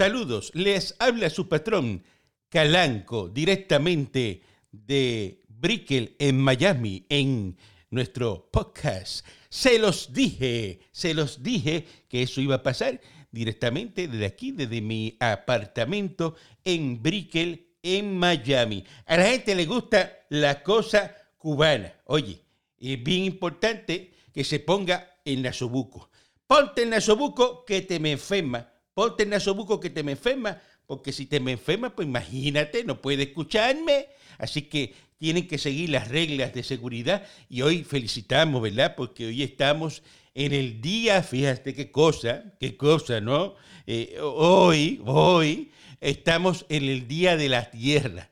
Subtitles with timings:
[0.00, 2.02] Saludos, les habla su patrón
[2.48, 4.40] Calanco directamente
[4.72, 7.58] de Brickell en Miami en
[7.90, 9.26] nuestro podcast.
[9.50, 12.98] Se los dije, se los dije que eso iba a pasar
[13.30, 18.82] directamente desde aquí, desde mi apartamento en Brickell en Miami.
[19.04, 21.92] A la gente le gusta la cosa cubana.
[22.06, 22.40] Oye,
[22.78, 26.08] es bien importante que se ponga el nasobuco.
[26.46, 28.66] Ponte el nasobuco que te me enferma.
[29.00, 30.60] Ponte el nasobuco que te me enferma.
[30.84, 34.08] Porque si te me enferma, pues imagínate, no puede escucharme.
[34.36, 37.26] Así que tienen que seguir las reglas de seguridad.
[37.48, 38.96] Y hoy felicitamos, ¿verdad?
[38.98, 40.02] Porque hoy estamos
[40.34, 43.54] en el día, fíjate qué cosa, qué cosa, ¿no?
[43.86, 45.70] Eh, hoy, hoy
[46.02, 48.28] estamos en el Día de la Tierra.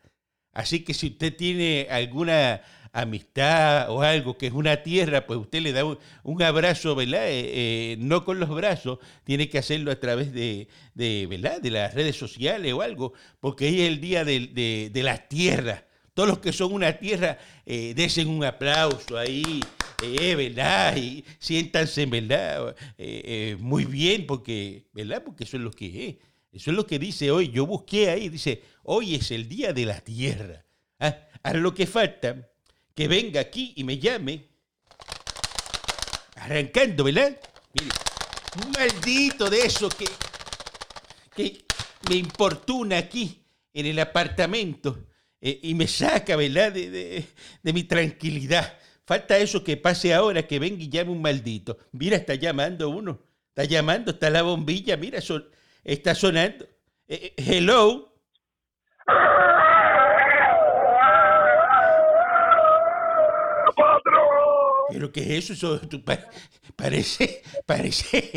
[0.53, 2.61] Así que si usted tiene alguna
[3.01, 7.29] amistad o algo que es una tierra, pues usted le da un, abrazo, ¿verdad?
[7.29, 11.61] Eh, eh, no con los brazos, tiene que hacerlo a través de, ¿verdad?
[11.61, 15.85] de las redes sociales o algo, porque hoy es el día de, de, la tierra.
[16.15, 19.61] Todos los que son una tierra, eh, desen un aplauso ahí,
[20.03, 20.97] eh, ¿verdad?
[20.97, 22.75] Y siéntanse, ¿verdad?
[23.59, 25.23] muy bien, porque, ¿verdad?
[25.25, 26.29] Porque eso es lo que es.
[26.53, 27.51] Eso es lo que dice hoy.
[27.51, 30.65] Yo busqué ahí, dice, hoy es el día de la tierra.
[30.99, 32.49] Ah, ahora lo que falta
[32.99, 34.49] que venga aquí y me llame,
[36.35, 37.39] arrancando, ¿verdad?
[37.75, 37.95] Mire,
[38.61, 40.05] un maldito de eso que,
[41.37, 41.65] que
[42.09, 43.41] me importuna aquí
[43.73, 45.07] en el apartamento
[45.41, 46.73] eh, y me saca, ¿verdad?
[46.73, 47.25] De,
[47.63, 48.77] mi tranquilidad.
[49.07, 51.79] Falta eso que pase ahora, que venga y llame un maldito.
[51.93, 53.23] Mira, está llamando uno.
[53.51, 55.21] Está llamando, está la bombilla, mira,
[55.85, 56.65] está sonando.
[57.07, 58.13] Eh, eh, hello.
[64.89, 65.81] ¿Pero qué es eso?
[66.77, 68.33] parece, parece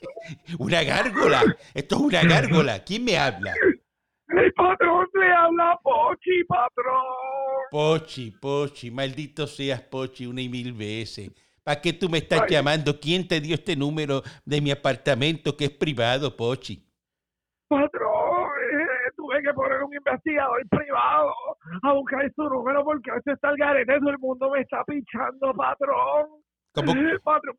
[0.58, 1.42] una gárgola.
[1.74, 2.84] Esto es una gárgola.
[2.84, 3.54] ¿Quién me habla?
[4.28, 7.02] El patrón le habla Pochi, patrón.
[7.70, 11.30] Pochi, Pochi, maldito seas Pochi una y mil veces.
[11.62, 12.98] ¿Para qué tú me estás llamando?
[12.98, 16.82] ¿Quién te dio este número de mi apartamento que es privado, Pochi?
[17.68, 18.07] Patrón,
[19.38, 21.32] eh, tuve que poner un investigador privado
[21.82, 25.54] a buscar su número porque a está el garete, todo el mundo me está pinchando,
[25.54, 26.26] patrón.
[26.72, 26.92] ¿Cómo?
[27.24, 27.56] Patrón.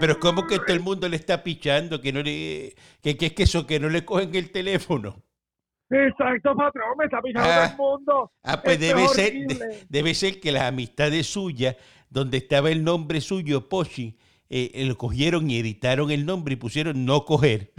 [0.00, 2.00] Pero ¿cómo que todo el mundo le está pichando?
[2.00, 5.16] Que no le, que, que es que eso, que no le cogen el teléfono.
[5.90, 7.76] Exacto, patrón, me está pichando todo el ah.
[7.76, 8.32] mundo.
[8.44, 9.32] Ah, pues debe ser,
[9.88, 11.76] debe ser que las amistades suyas,
[12.08, 14.16] donde estaba el nombre suyo, Pochi,
[14.48, 17.72] eh, lo cogieron y editaron el nombre y pusieron no coger.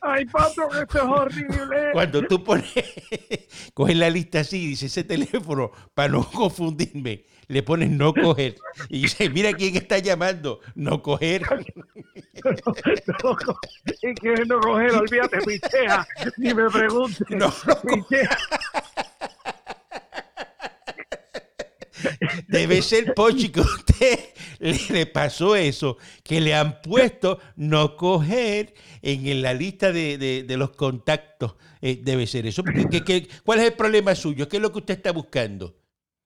[0.00, 1.90] Ay, patrón, esto es horrible.
[1.92, 2.72] Cuando tú pones,
[3.74, 8.56] coges la lista así y dice ese teléfono, para no confundirme, le pones no coger.
[8.88, 11.42] Y dice, mira quién está llamando, no coger.
[14.02, 17.26] y que no coger, olvídate, pichea, ni me preguntes.
[17.30, 17.52] No,
[17.84, 18.06] no
[22.48, 24.18] Debe ser Pochi que usted
[24.58, 31.56] le, pasó eso, que le han puesto no coger en la lista de, los contactos.
[31.80, 32.62] Eh, debe ser eso.
[33.44, 34.48] cuál es el problema suyo?
[34.48, 35.74] ¿Qué es lo que usted está buscando?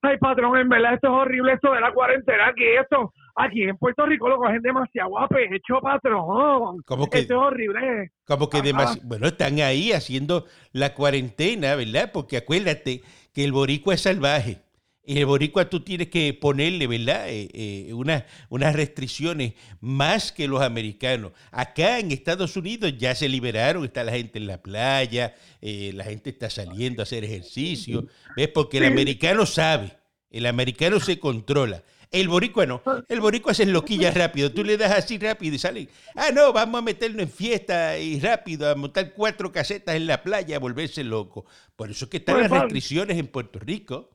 [0.02, 3.76] Ay, patrón, en verdad esto es horrible, esto de la cuarentena aquí, esto, aquí en
[3.76, 6.80] Puerto Rico lo cogen demasiado a pecho, patrón.
[6.86, 8.10] ¿Cómo que, esto es horrible.
[8.24, 12.10] Como que demasiado, bueno, están ahí haciendo la cuarentena, ¿verdad?
[12.14, 13.02] Porque acuérdate
[13.34, 14.62] que el boricua es salvaje.
[15.04, 17.28] Y el boricua tú tienes que ponerle, ¿verdad?
[17.28, 21.32] Eh, eh, unas restricciones más que los americanos.
[21.50, 26.04] Acá en Estados Unidos ya se liberaron, está la gente en la playa, eh, la
[26.04, 28.06] gente está saliendo a hacer ejercicio,
[28.36, 28.48] ¿ves?
[28.48, 29.96] Porque el americano sabe,
[30.30, 31.82] el americano se controla.
[32.10, 32.82] El boricua no.
[33.08, 34.50] El boricua hace loquillas rápido.
[34.50, 35.88] Tú le das así rápido y sale.
[36.16, 40.22] Ah, no, vamos a meterlo en fiesta y rápido, a montar cuatro casetas en la
[40.22, 41.46] playa, a volverse loco.
[41.76, 44.09] Por eso es que están pues las restricciones en Puerto Rico.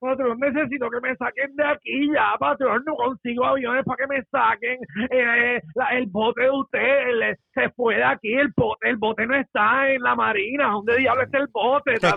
[0.00, 2.82] Patrón, necesito que me saquen de aquí ya, patrón.
[2.86, 4.78] No consigo aviones para que me saquen.
[5.10, 5.60] Eh,
[5.92, 8.32] el bote de usted se fue de aquí.
[8.32, 10.68] El bote, el bote no está en la marina.
[10.68, 11.94] ¿Dónde diablos está el bote?
[11.94, 12.14] Está,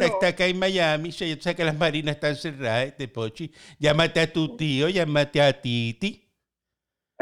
[0.00, 1.10] está, acá en Miami.
[1.10, 3.52] Yo sé que las marinas están cerradas, este pochi.
[3.78, 6.23] Llámate a tu tío, llámate a Titi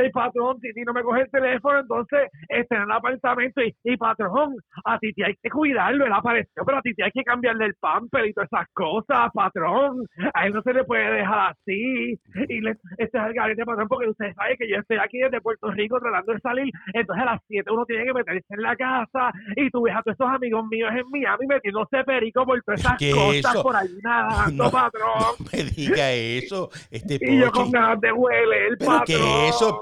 [0.05, 3.97] el patrón, Titi no me coge el teléfono, entonces está en el apartamento y, y
[3.97, 7.75] patrón, a Titi hay que cuidarlo, él apareció, pero a Titi hay que cambiarle el
[7.75, 12.19] pamper y todas esas cosas, patrón, a él no se le puede dejar así,
[12.49, 15.41] y le, este es el garete, patrón, porque usted sabe que yo estoy aquí desde
[15.41, 18.77] Puerto Rico tratando de salir, entonces a las 7 uno tiene que meterse en la
[18.77, 22.81] casa, y tú ves a todos esos amigos míos en Miami metiéndose perico por todas
[22.81, 25.03] esas cosas por ahí nadando, patrón.
[25.39, 29.03] No me diga eso, este Y yo con ganas de huele, el patrón.
[29.07, 29.79] ¿Qué eso,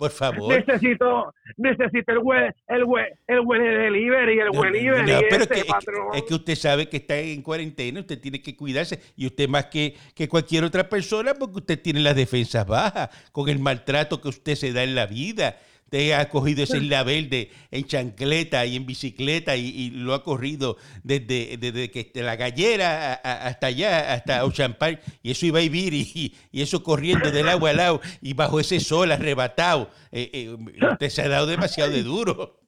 [0.00, 0.48] Por favor.
[0.48, 5.20] Necesito, necesito el hue, el hue, el hue delivery, el No, hue no, delivery, no,
[5.28, 8.56] pero ese, es que, es que usted sabe que está en cuarentena, usted tiene que
[8.56, 13.10] cuidarse y usted más que, que cualquier otra persona porque usted tiene las defensas bajas
[13.30, 15.58] con el maltrato que usted se da en la vida.
[15.90, 20.22] Usted ha cogido ese label de en chancleta y en bicicleta y, y lo ha
[20.22, 25.62] corrido desde, desde que la gallera hasta allá, hasta Ocean Park, y eso iba a
[25.62, 29.90] vivir y, y eso corriendo del agua al lado y bajo ese sol arrebatado.
[30.12, 30.56] Eh, eh,
[30.92, 32.60] usted se ha dado demasiado de duro.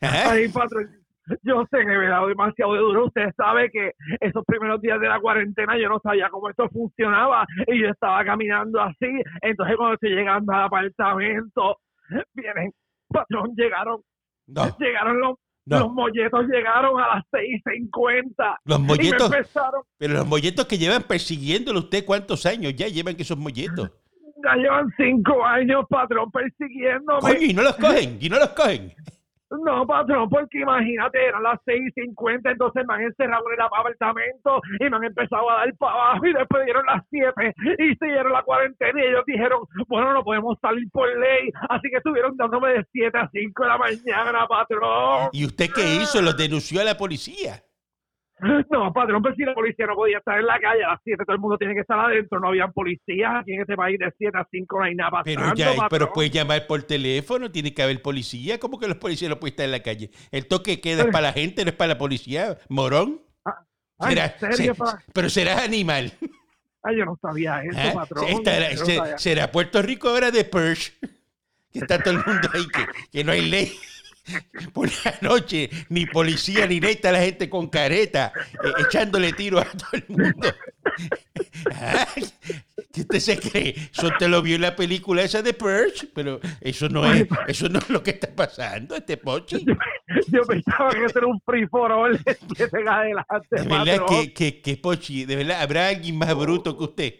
[0.00, 0.30] Ajá.
[0.30, 0.88] Ay, patrón,
[1.42, 3.06] yo sé que me he dado demasiado de duro.
[3.06, 3.90] Usted sabe que
[4.20, 8.24] esos primeros días de la cuarentena yo no sabía cómo esto funcionaba y yo estaba
[8.24, 9.20] caminando así.
[9.42, 11.78] Entonces, cuando estoy llegando al apartamento,
[12.34, 12.72] vienen,
[13.08, 14.02] patrón, llegaron,
[14.46, 15.80] No, llegaron los, no.
[15.80, 18.56] los molletos, llegaron a las 6.50.
[18.64, 23.22] Los molletos, empezaron, pero los molletos que llevan persiguiéndolo usted, ¿cuántos años ya llevan que
[23.22, 23.90] esos molletos?
[24.44, 27.20] ya llevan cinco años, patrón, persiguiéndome.
[27.20, 28.94] Coño, y no los cogen, y no los cogen.
[29.50, 33.60] No, patrón, porque imagínate, eran las seis y cincuenta, entonces me han encerrado en el
[33.60, 37.94] apartamento y me han empezado a dar para abajo y después dieron las siete y
[37.96, 42.36] siguieron la cuarentena y ellos dijeron, bueno, no podemos salir por ley, así que estuvieron
[42.36, 45.30] dándome de siete a cinco de la mañana, patrón.
[45.32, 46.20] ¿Y usted qué hizo?
[46.20, 47.62] ¿Los denunció a la policía?
[48.70, 51.24] No, patrón, pero si la policía no podía estar en la calle a las siete,
[51.24, 54.12] todo el mundo tiene que estar adentro, no habían policías aquí en este país de
[54.16, 56.10] siete a cinco, no hay nada pasando, Pero ya, pero patrón.
[56.14, 58.58] puede llamar por teléfono, tiene que haber policía.
[58.60, 60.10] ¿Cómo que los policías no pueden estar en la calle?
[60.30, 62.58] El toque queda es para la gente, no es para la policía.
[62.68, 63.20] Morón.
[63.98, 65.02] Ay, Será- ¿en serio, se- pa?
[65.12, 66.12] pero serás animal.
[66.84, 67.92] Ay, yo no sabía eso, ¿eh?
[67.92, 68.24] patrón.
[68.44, 70.92] No se- será Puerto Rico ahora de Perch.
[71.72, 73.72] Que está todo el mundo ahí, que, que no hay ley.
[74.72, 78.32] Por la noche, ni policía ni nada, está la gente con careta,
[78.64, 80.48] eh, echándole tiro a todo el mundo.
[82.92, 83.74] ¿Qué usted se cree?
[83.92, 87.68] Eso te lo vio en la película esa de Perch, pero eso no es, eso
[87.68, 89.64] no es lo que está pasando, este pochi.
[90.32, 94.76] Yo pensaba que era un free for all en adelante, De verdad que, que, que
[94.76, 97.14] Pochi, de verdad, ¿habrá alguien más bruto que usted?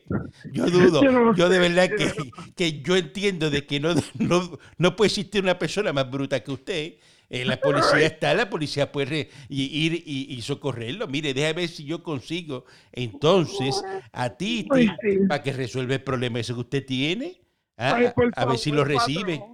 [0.52, 1.02] Yo dudo.
[1.02, 2.12] Yo no Yo de verdad que,
[2.56, 6.50] que yo entiendo de que no, no, no puede existir una persona más bruta que
[6.50, 6.94] usted.
[7.30, 11.06] Eh, la policía está, la policía puede ir y, y socorrerlo.
[11.08, 13.82] Mire, déjame ver si yo consigo entonces
[14.12, 14.66] a sí.
[15.28, 17.42] para que resuelva el problema ese que usted tiene.
[17.76, 19.44] Ah, a- a, ver si lo recibe.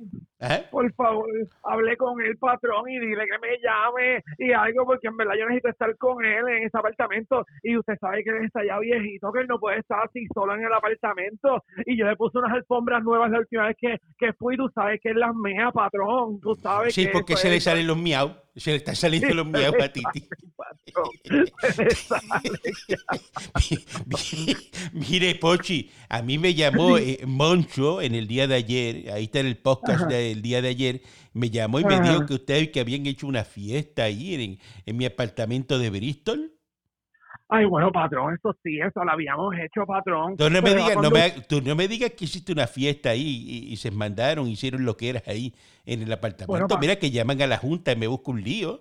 [0.44, 0.62] Ajá.
[0.70, 1.29] Por favor,
[1.62, 5.46] hable con el patrón y dile que me llame y algo, porque en verdad yo
[5.46, 7.46] necesito estar con él en ese apartamento.
[7.62, 10.55] Y usted sabe que él está ya viejito, que él no puede estar así solo
[10.55, 11.62] en el apartamento.
[11.87, 15.00] Y yo le puse unas alfombras nuevas la última vez que, que fui, tú sabes
[15.00, 16.41] que es las mea, patrón.
[16.41, 18.44] Tú sabes Sí, que porque se le salen los miau.
[18.56, 20.28] Se le están saliendo los miau a Titi.
[24.92, 29.40] Mire, Pochi, a mí me llamó eh, Moncho en el día de ayer, ahí está
[29.40, 31.02] en el podcast del día de ayer,
[31.32, 32.12] me llamó y me Ajá.
[32.12, 36.53] dijo que ustedes que habían hecho una fiesta ahí en, en mi apartamento de Bristol.
[37.54, 40.32] Ay, bueno, patrón, eso sí, eso lo habíamos hecho, patrón.
[40.32, 43.44] Entonces no me digas, no me, tú no me digas que hiciste una fiesta ahí
[43.46, 45.54] y, y se mandaron, hicieron lo que era ahí
[45.84, 46.66] en el apartamento.
[46.66, 48.80] Bueno, Mira que llaman a la junta y me busca un lío.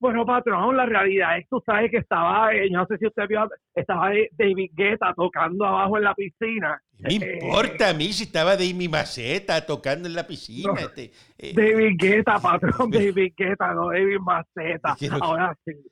[0.00, 3.26] Bueno, patrón, la realidad es, tú sabes que estaba, eh, yo no sé si usted
[3.28, 6.80] vio, estaba David Guetta tocando abajo en la piscina.
[7.00, 10.72] Me Eh, importa a mí si estaba mi maceta tocando en la piscina.
[10.72, 10.78] No.
[10.78, 14.94] este, eh, David Guetta, patrón, David Guetta, no David Maceta.
[14.96, 15.90] ¿Qué es lo que- Ahora sí, ¿qué-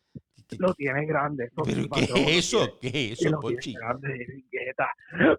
[0.58, 1.50] lo tiene grande.
[1.64, 2.78] ¿Pero qué es eso?
[2.80, 3.74] ¿Qué es eso, Pochi?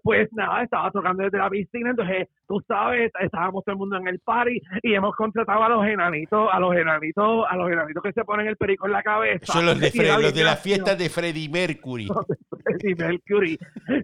[0.02, 4.08] Pues nada, estaba tocando desde la piscina, entonces tú sabes, estábamos todo el mundo en
[4.08, 8.12] el party y hemos contratado a los enanitos, a los enanitos, a los enanitos que
[8.12, 9.52] se ponen el perico en la cabeza.
[9.52, 10.62] Son los de, era los de las gracioso.
[10.62, 12.08] fiestas de Freddie Mercury.
[12.62, 13.58] Freddie Mercury.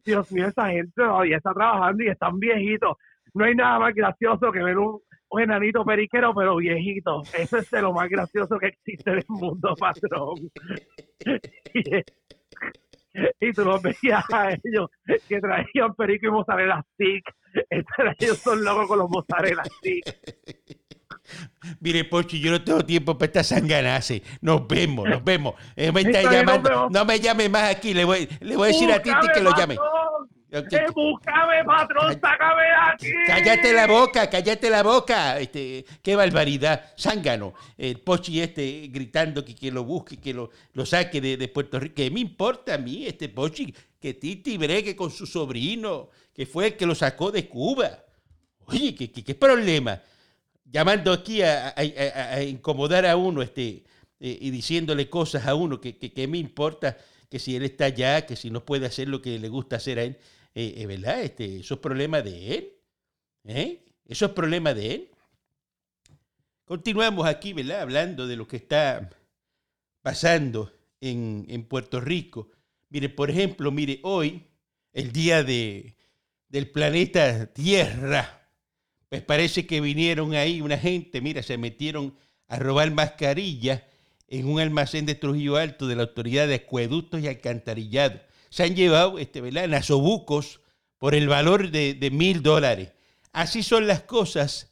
[0.05, 2.97] Dios mío, esa gente todavía está trabajando y están viejitos.
[3.35, 5.01] No hay nada más gracioso que ver un,
[5.35, 7.23] un enanito periquero, pero viejito.
[7.37, 10.51] Eso es de lo más gracioso que existe en el mundo, patrón.
[13.41, 14.91] Y, tú los veías a ellos
[15.29, 17.25] que traían perico y mozzarella stick.
[18.19, 20.05] Ellos son locos con los mozzarella stick.
[21.79, 24.21] Mire, Pochi, yo no tengo tiempo para esta sanganase.
[24.41, 25.55] Nos vemos, nos vemos.
[25.77, 26.69] Eh, me está llamando.
[26.69, 26.91] vemos.
[26.91, 27.95] No me llame más aquí.
[27.95, 29.77] Le voy, le voy a decir a Titi que lo llame.
[30.59, 33.11] Eh, búscame, patrón, sácame de aquí.
[33.27, 35.41] Cállate la boca, cállate la boca.
[35.41, 36.93] Este, qué barbaridad.
[36.99, 37.55] Zángano.
[37.77, 41.81] El Pochi este gritando que, que lo busque, que lo, lo saque de, de Puerto
[41.81, 41.95] Rico.
[41.97, 43.75] ¿Qué me importa a mí este Pochi?
[44.01, 48.05] Que Titi bregue con su sobrino, que fue el que lo sacó de Cuba.
[48.67, 50.01] Oye, ¿qué, qué, qué problema?
[50.65, 53.85] Llamando aquí a, a- a- a incomodar a uno este,
[54.21, 56.97] eh, y diciéndole cosas a uno que, que, que me importa
[57.31, 59.99] que si él está allá, que si no puede hacer lo que le gusta hacer
[59.99, 60.19] a él.
[60.55, 61.23] Eh, eh, ¿Verdad?
[61.23, 62.73] Este, eso es problema de él.
[63.45, 63.85] ¿Eh?
[64.07, 65.11] Eso es problema de él.
[66.65, 67.81] continuamos aquí, ¿verdad?
[67.81, 69.11] Hablando de lo que está
[70.03, 72.51] pasando en, en Puerto Rico.
[72.89, 74.45] Mire, por ejemplo, mire, hoy,
[74.93, 75.97] el día de,
[76.49, 78.49] del planeta Tierra,
[79.09, 83.83] pues parece que vinieron ahí una gente, mira, se metieron a robar mascarillas
[84.29, 88.21] en un almacén de Trujillo Alto de la Autoridad de Acueductos y Alcantarillado.
[88.55, 90.61] Se han llevado, este, ¿verdad?, nasobucos
[90.99, 92.93] por el valor de mil dólares.
[93.33, 94.71] Así son las cosas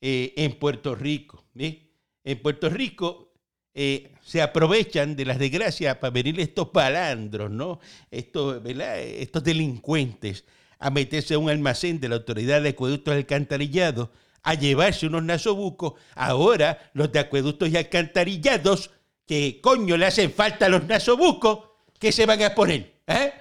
[0.00, 1.42] eh, en Puerto Rico.
[1.56, 3.32] En Puerto Rico
[3.74, 7.80] eh, se aprovechan de las desgracias para venir estos palandros, ¿no?
[8.12, 10.44] Estos, estos delincuentes
[10.78, 14.10] a meterse a un almacén de la Autoridad de Acueductos y Alcantarillados
[14.44, 15.94] a llevarse unos nasobucos.
[16.14, 18.92] Ahora los de Acueductos y Alcantarillados,
[19.26, 21.58] que coño le hacen falta a los nasobucos,
[21.98, 22.93] ¿qué se van a poner?
[23.06, 23.32] ¿Eh?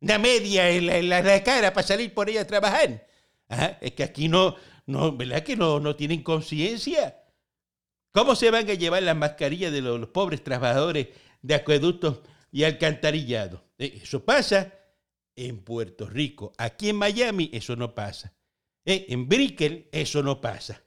[0.00, 3.06] Una media en la, cara para salir por ella a trabajar.
[3.80, 7.20] Es que aquí no, no, ¿verdad que no, no tienen conciencia?
[8.12, 11.08] ¿Cómo se van a llevar las mascarillas de los, pobres trabajadores
[11.42, 13.60] de acueductos y alcantarillados?
[13.78, 14.72] Eh, eso pasa
[15.36, 16.52] en Puerto Rico.
[16.58, 18.32] Aquí en Miami eso no pasa.
[18.84, 20.82] Eh, en Brickell eso no pasa.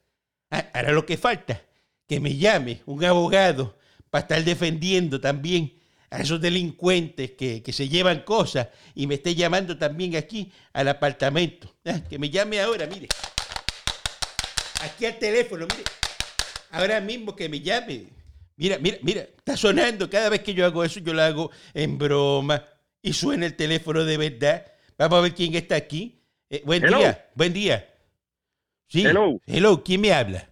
[0.50, 1.62] Ah, ahora lo que falta,
[2.06, 3.78] que me llame un abogado
[4.10, 5.80] para estar defendiendo también
[6.14, 11.74] a esos delincuentes que, se llevan cosas y me esté llamando también aquí al apartamento.
[11.84, 13.08] Ah, que me llame ahora, mire.
[14.82, 15.82] Aquí al teléfono, mire.
[16.70, 18.04] Ahora mismo que me llame.
[18.56, 20.08] Mira, mira, mira, está sonando.
[20.08, 22.64] Cada vez que yo hago eso, yo lo hago en broma.
[23.02, 24.66] Y suena el teléfono de verdad.
[24.96, 26.22] Vamos a ver quién está aquí.
[26.48, 27.92] Eh, buen día, buen día.
[28.86, 29.04] Sí.
[29.04, 29.40] Hello.
[29.46, 30.48] Hello, ¿quién me habla?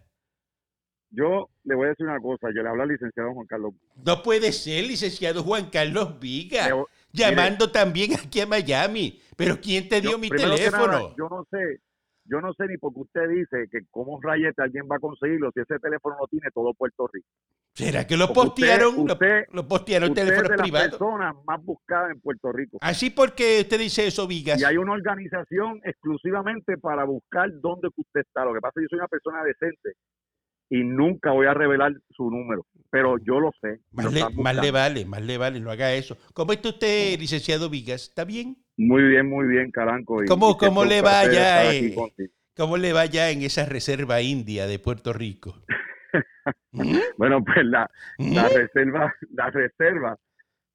[1.11, 3.75] Yo le voy a decir una cosa, yo le hablo al licenciado Juan Carlos.
[4.05, 6.69] No puede ser, licenciado Juan Carlos Viga,
[7.13, 9.21] llamando también aquí a Miami.
[9.37, 11.15] Pero ¿quién te dio mi teléfono?
[11.17, 11.81] yo no sé,
[12.25, 15.51] yo no sé ni por qué usted dice que cómo rayete alguien va a conseguirlo
[15.53, 17.27] si ese teléfono lo tiene todo Puerto Rico.
[17.75, 18.99] ¿Será que lo postearon?
[18.99, 20.85] Usted, lo, postearon usted teléfono es de privado.
[20.85, 22.79] las personas más buscadas en Puerto Rico.
[22.83, 24.61] Así porque usted dice eso, Vigas.
[24.61, 28.45] Y hay una organización exclusivamente para buscar dónde usted está.
[28.45, 29.95] Lo que pasa es que yo soy una persona decente
[30.73, 33.81] y nunca voy a revelar su número, pero yo lo sé.
[33.91, 34.23] Más, le,
[34.71, 36.17] vale, más le vale, no haga eso.
[36.33, 38.09] ¿Cómo está usted, licenciado Vigas?
[38.09, 38.57] ¿Está bien?
[38.79, 40.23] Muy bien, muy bien, Caranco.
[40.27, 41.65] ¿Cómo, cómo le vaya?
[42.57, 45.63] ¿Cómo le vaya en esa reserva india de Puerto Rico?
[46.73, 46.97] ¿Mm?
[47.19, 48.35] bueno, pues la, ¿Mm?
[48.35, 50.17] la reserva, la reserva,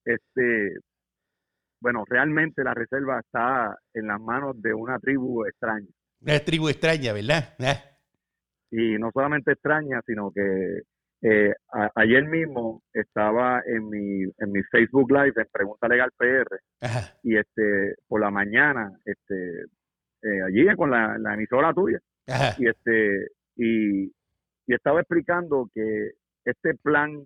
[0.06, 0.76] este,
[1.82, 5.88] bueno, realmente la reserva está en las manos de una tribu extraña.
[6.22, 7.56] Una tribu extraña, ¿verdad?
[7.62, 7.97] ¿Ah?
[8.72, 10.82] Y no solamente extraña, sino que
[11.22, 11.54] eh,
[11.96, 16.60] ayer mismo estaba en mi, en mi Facebook Live en Pregunta Legal PR
[17.24, 19.64] y este por la mañana este
[20.22, 22.00] eh, allí con la, emisora tuya.
[22.58, 26.12] Y este y, y estaba explicando que
[26.46, 27.24] este plan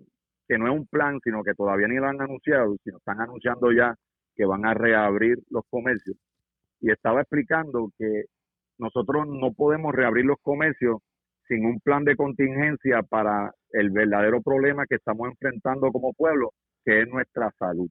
[0.48, 3.72] que no es un plan sino que todavía ni lo han anunciado sino están anunciando
[3.72, 3.94] ya
[4.34, 6.16] que van a reabrir los comercios.
[6.80, 8.24] Y estaba explicando que
[8.78, 10.98] nosotros no podemos reabrir los comercios
[11.48, 16.52] sin un plan de contingencia para el verdadero problema que estamos enfrentando como pueblo,
[16.84, 17.88] que es nuestra salud.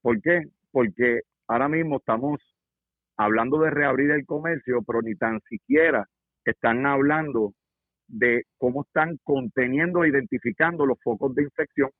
[0.00, 0.42] ¿Por qué?
[0.70, 2.40] Porque ahora mismo estamos
[3.16, 6.06] hablando de reabrir el comercio, pero ni tan siquiera
[6.44, 7.52] están hablando
[8.08, 11.90] de cómo están conteniendo e identificando los focos de infección,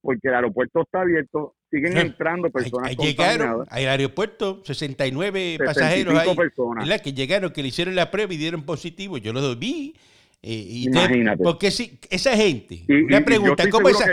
[0.00, 7.02] porque el aeropuerto está abierto, siguen entrando personas llegaron al aeropuerto 69 pasajeros ahí, personas.
[7.02, 9.94] que llegaron, que le hicieron la prueba y dieron positivo, yo lo vi
[10.42, 11.42] y Imagínate.
[11.42, 14.06] porque si esa gente, una pregunta, ¿cómo esa?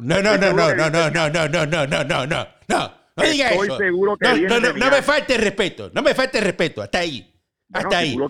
[0.00, 2.26] No, no, no, no, no, no, no, no, no, no, no, no, no,
[2.68, 3.78] no, no diga eso.
[3.78, 7.32] Seguro que no, no, no, me falte respeto, no me falte respeto, hasta ahí.
[7.72, 8.16] Hasta ahí.
[8.16, 8.28] No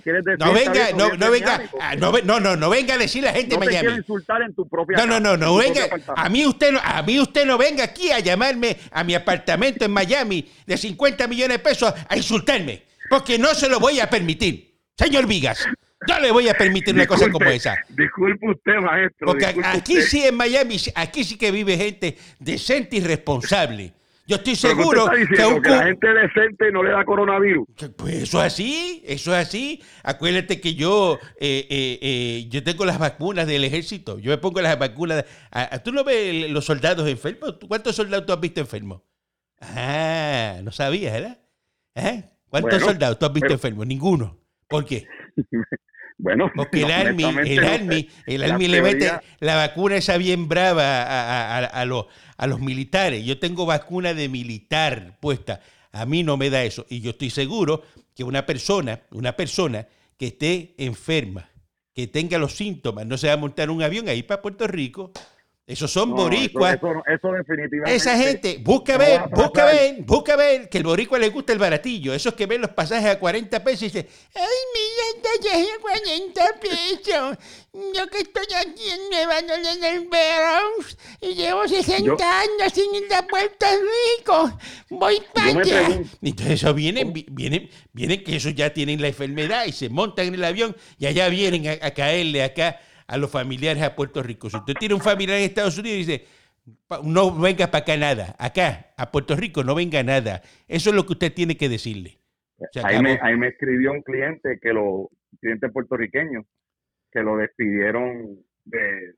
[0.53, 1.63] venga, no, no venga,
[1.99, 3.89] no, no, no, no venga a decir la gente no Miami.
[3.89, 5.89] Te insultar en tu propia No, no, no, no venga.
[6.17, 9.85] A mí usted no, a mí usted no venga aquí a llamarme a mi apartamento
[9.85, 14.09] en Miami de 50 millones de pesos a insultarme, porque no se lo voy a
[14.09, 14.81] permitir.
[14.97, 15.67] Señor Vigas.
[16.07, 17.77] Yo le voy a permitir una cosa como esa.
[17.89, 19.27] Disculpe usted, maestro.
[19.27, 23.93] Porque aquí sí en Miami, aquí sí que vive gente decente y responsable.
[24.29, 27.65] Yo estoy seguro que, a la gente decente no le da coronavirus.
[27.97, 29.81] Pues eso es así, eso es así.
[30.03, 34.19] Acuérdate que yo eh, eh, eh, yo tengo las vacunas del ejército.
[34.19, 35.25] Yo me pongo las vacunas.
[35.85, 37.57] ¿Tú no ves los soldados enfermos?
[37.69, 39.03] ¿Cuántos soldados tú has visto enfermos?
[39.61, 41.39] Ah, no sabías, ¿verdad?
[42.49, 43.87] ¿Cuántos soldados tú has visto enfermos?
[43.87, 44.41] Ninguno.
[44.69, 45.07] ¿Por qué?
[46.19, 51.67] Bueno, porque el Army, el Army, el Army le mete la vacuna esa bien brava
[51.67, 52.07] a, los,
[52.39, 53.23] a los militares.
[53.23, 55.61] Yo tengo vacuna de militar puesta.
[55.93, 56.87] A mí no me da eso.
[56.89, 57.83] Y yo estoy seguro
[58.15, 61.51] que una persona, una persona que esté enferma,
[61.93, 65.13] que tenga los síntomas no se va a montar un avión ahí para Puerto Rico.
[65.67, 66.77] Esos son boricuas.
[66.77, 67.97] Eso, definitivamente.
[67.97, 72.15] Esa gente, busca ver, busca ver, busca ver que el boricua le gusta el baratillo.
[72.15, 74.07] Esos que ven los pasajes a 40 pesos y dicen,
[74.37, 74.43] ay,
[74.73, 77.39] mira, ya es a 40 pesos.
[77.73, 82.95] Yo que estoy aquí en Nueva York en el Bronx y llevo 60 años sin
[82.95, 83.67] ir a Puerto
[84.19, 84.59] Rico.
[84.91, 86.01] Voy para allá.
[86.23, 90.35] Entonces eso vienen, vienen, vienen que esos ya tienen la enfermedad y se montan en
[90.35, 94.51] el avión y allá vienen a caerle acá a los familiares a Puerto Rico.
[94.51, 96.27] Si usted tiene un familiar en Estados Unidos y dice,
[97.05, 100.43] no venga para acá nada, acá, a Puerto Rico, no venga nada.
[100.67, 102.19] Eso es lo que usted tiene que decirle.
[102.83, 105.09] Ahí me, ahí me, escribió un cliente que los
[105.41, 106.47] clientes puertorriqueños
[107.13, 109.15] que lo despidieron de,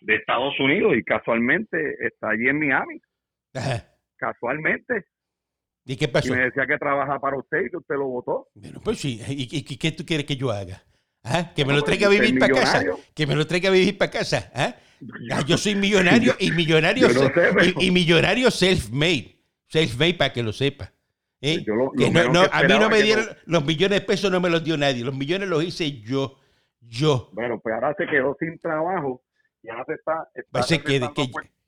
[0.00, 3.00] de, Estados Unidos y casualmente está allí en Miami.
[4.16, 5.06] Casualmente.
[5.84, 6.28] ¿Y qué pasó?
[6.28, 8.48] Y me decía que trabaja para usted y que usted lo votó.
[8.54, 9.20] Bueno, pues sí.
[9.28, 10.82] ¿Y, y qué tú quieres que yo haga?
[11.24, 11.52] ¿Ah?
[11.54, 12.84] Que me lo traiga a vivir para casa.
[13.14, 14.50] Que me lo traiga a vivir para casa.
[14.54, 14.76] ¿ah?
[15.32, 17.08] Ah, yo soy millonario y millonario,
[17.80, 19.34] y, millonario self-made.
[19.66, 20.92] Self-made para que lo sepa.
[21.40, 21.64] ¿eh?
[22.52, 25.02] a mí no me dieron los millones de pesos, no me los dio nadie.
[25.02, 26.38] Los millones los hice yo.
[26.80, 27.30] Yo.
[27.32, 29.22] Bueno, pues ahora se quedó sin trabajo
[29.62, 30.28] y ahora se está.
[30.34, 30.60] está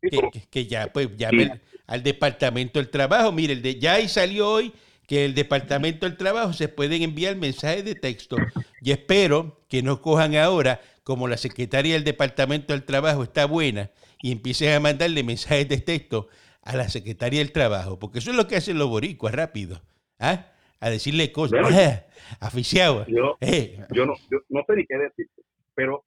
[0.03, 3.33] que, que, ya, pues, llame al departamento del trabajo.
[3.33, 4.75] Mire, el de, ya ahí salió hoy
[5.07, 8.37] que el Departamento del Trabajo se pueden enviar mensajes de texto
[8.81, 13.91] y espero que no cojan ahora, como la secretaria del Departamento del Trabajo está buena,
[14.21, 16.29] y empiecen a mandarle mensajes de texto
[16.63, 19.81] a la secretaria del Trabajo, porque eso es lo que hacen los boricuas rápido,
[20.19, 20.47] ¿ah?
[20.81, 21.61] a decirle cosas,
[22.41, 23.07] aficiado.
[23.07, 23.79] Yo, eh.
[23.93, 24.15] yo, no,
[24.49, 25.29] no sé ni qué decir,
[25.75, 26.05] pero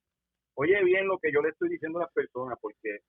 [0.55, 2.99] oye bien lo que yo le estoy diciendo a las personas, porque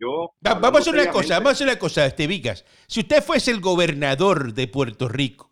[0.00, 0.34] yo...
[0.40, 2.64] vamos a hacer una cosa, vamos a hacer una cosa, este Vicas.
[2.86, 5.50] Si usted fuese el gobernador de Puerto Rico,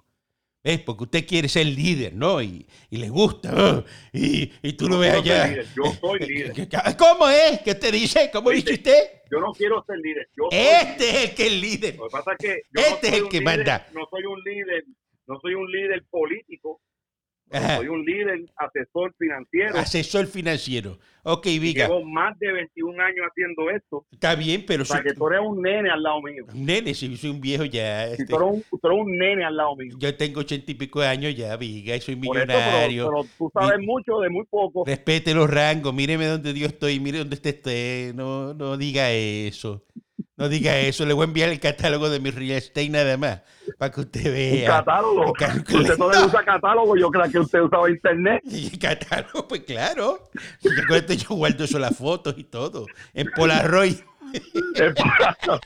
[0.63, 0.81] ¿ves?
[0.81, 2.43] Porque usted quiere ser líder, ¿no?
[2.43, 5.63] Y, le gusta, y, y, tú lo ves allá.
[5.77, 6.69] Yo soy líder.
[6.99, 7.61] ¿Cómo es?
[7.63, 8.31] ¿Qué te dice?
[8.33, 9.23] ¿Cómo dice usted?
[9.31, 10.29] Yo no quiero ser líder.
[10.51, 11.97] este es el que es líder.
[11.97, 13.87] Lo que pasa es que este es el que manda.
[13.93, 14.85] No soy un líder,
[15.27, 16.81] no soy un líder político
[17.51, 19.77] soy un líder, asesor financiero.
[19.77, 20.99] Asesor financiero.
[21.29, 21.89] Ok, Viga.
[21.89, 24.07] Llevo más de 21 años haciendo esto.
[24.13, 24.85] Está bien, pero...
[24.85, 26.45] Para que tú eres un nene al lado mío.
[26.55, 28.07] Un nene, si soy un viejo ya.
[28.07, 28.27] Este.
[28.27, 29.97] tú, eres un, nene al lado mío.
[29.99, 33.07] Yo tengo ochenta y pico de años ya, Viga, y soy millonario.
[33.11, 34.85] pero, tú sabes mucho de muy poco.
[34.87, 38.13] Respete los rangos, míreme donde Dios estoy, mire donde esté.
[38.15, 39.83] No, no diga eso.
[40.37, 43.41] No diga eso, le voy a enviar el catálogo de mi real estate nada más,
[43.79, 44.71] para que usted vea.
[44.71, 45.33] ¿Un catálogo?
[45.33, 48.43] Usted no le usa catálogo, yo creo que usted usaba internet.
[48.45, 49.49] ¿Y catálogo?
[49.49, 50.29] Pues claro.
[50.63, 53.97] Recuerde, yo guardo eso las fotos y todo, en Polaroid.
[54.75, 55.63] En Polaroid.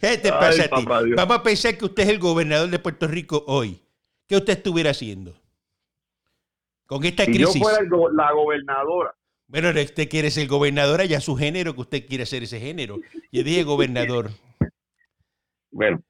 [0.00, 0.86] ¿Qué te pasa a ti?
[1.14, 3.82] Vamos a pensar que usted es el gobernador de Puerto Rico hoy.
[4.26, 5.38] ¿Qué usted estuviera haciendo?
[6.86, 7.52] Con esta crisis.
[7.52, 7.82] Si yo fuera
[8.14, 9.14] la gobernadora,
[9.50, 12.98] bueno, usted quiere ser gobernador, ya su género, que usted quiere ser ese género.
[13.32, 14.30] Yo dije gobernador.
[15.72, 16.00] Bueno.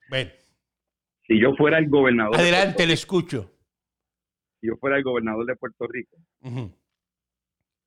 [1.27, 2.37] Si yo fuera el gobernador.
[2.37, 3.51] Adelante, le escucho.
[4.61, 6.19] Si yo fuera el gobernador de Puerto Rico,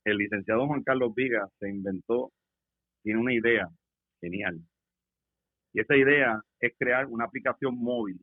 [0.05, 2.31] el licenciado Juan Carlos Viga se inventó,
[3.03, 3.69] tiene una idea
[4.21, 4.59] genial.
[5.71, 8.19] Y esa idea es crear una aplicación móvil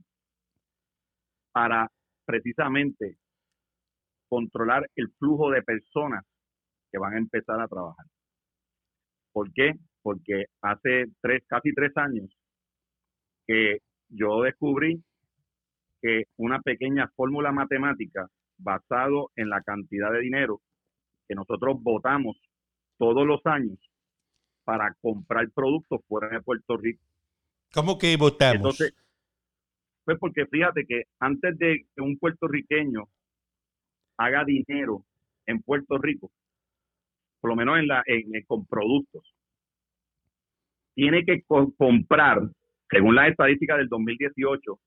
[1.52, 1.88] para
[2.24, 3.18] precisamente
[4.28, 6.24] controlar el flujo de personas
[6.90, 8.06] que van a empezar a trabajar.
[9.32, 9.74] ¿Por qué?
[10.02, 12.30] Porque hace tres, casi tres años
[13.46, 15.02] que yo descubrí
[16.00, 20.60] que una pequeña fórmula matemática basado en la cantidad de dinero
[21.28, 22.36] que nosotros votamos
[22.98, 23.78] todos los años
[24.64, 27.02] para comprar productos fuera de Puerto Rico.
[27.72, 28.56] ¿Cómo que votamos?
[28.56, 28.94] Entonces,
[30.04, 33.08] pues porque fíjate que antes de que un puertorriqueño
[34.18, 35.04] haga dinero
[35.46, 36.30] en Puerto Rico,
[37.40, 39.24] por lo menos en la, en, con productos,
[40.94, 41.42] tiene que
[41.76, 42.40] comprar,
[42.90, 44.78] según las estadísticas del 2018,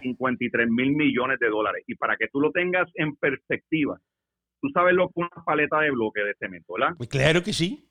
[0.00, 1.84] 53 mil millones de dólares.
[1.86, 3.98] Y para que tú lo tengas en perspectiva,
[4.60, 6.94] tú sabes lo que una paleta de bloque de cemento, ¿verdad?
[6.96, 7.88] Pues claro que sí.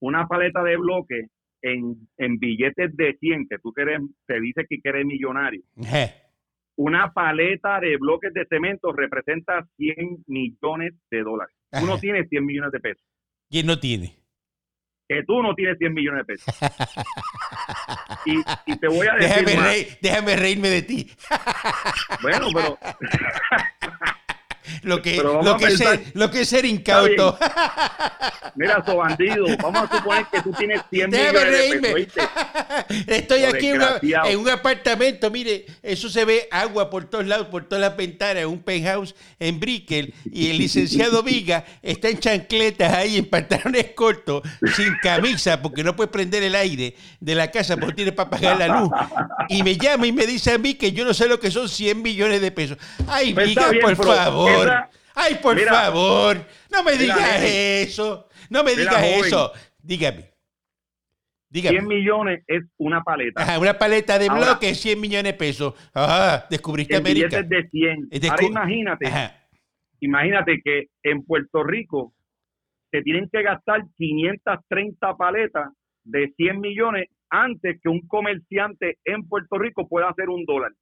[0.00, 1.26] Una paleta de bloque
[1.62, 5.62] en, en billetes de 100, que tú quieres, te dice que eres millonario.
[6.76, 11.54] Una paleta de bloques de cemento representa 100 millones de dólares.
[11.82, 13.04] Uno tiene 100 millones de pesos.
[13.50, 14.16] ¿Quién no tiene?
[15.08, 16.58] Que tú no tienes 100 millones de pesos.
[18.66, 19.44] y, te voy a decir.
[19.44, 21.10] Déjame, déjame reírme de ti.
[22.22, 22.78] bueno, pero.
[24.82, 27.38] lo que, lo que, ser, lo que es ser incauto.
[28.54, 32.28] Mira, so bandido, vamos a suponer que tú tienes 100 millones de pesos,
[33.06, 37.80] Estoy aquí en, un apartamento, mire, eso se ve agua por todos lados, por todas
[37.82, 43.26] las ventanas, un penthouse en Brickell, y el licenciado Viga está en chancletas ahí, en
[43.26, 44.42] pantalones cortos,
[44.76, 48.58] sin camisa, porque no puede prender el aire de la casa porque tiene para pagar
[48.58, 48.90] la luz.
[49.48, 51.68] Y me llama y me dice a mí que yo no sé lo que son
[51.68, 52.78] 100 millones de pesos.
[53.06, 54.59] Ay, pues Viga, por favor.
[55.14, 56.36] Ay, por favor.
[56.70, 58.28] No me digas eso.
[58.48, 59.52] No me digas eso.
[59.82, 60.30] Dígame.
[61.48, 61.78] Dígame.
[61.78, 63.42] 100 millones es una paleta.
[63.42, 65.74] Ajá, una paleta de bloques, 100 millones de pesos.
[65.92, 67.42] Ajá, descubriste América.
[67.42, 68.08] de 100.
[68.30, 69.12] Ahora imagínate,
[69.98, 72.12] imagínate que en Puerto Rico
[72.92, 75.70] se tienen que gastar 530 paletas
[76.04, 80.72] de 100 millones antes que un comerciante en Puerto Rico pueda hacer un dólar.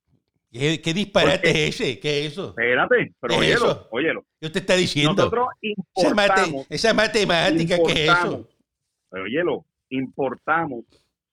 [0.51, 2.01] ¿Qué, disparate es ese?
[2.01, 2.49] ¿Qué es eso?
[2.51, 4.25] Espérate, pero óyelo, óyelo.
[4.41, 5.15] Yo te está diciendo.
[5.15, 6.67] Nosotros importamos.
[6.71, 8.49] Esa, matemática, ¿qué es eso?
[9.11, 10.85] Pero óyelo, importamos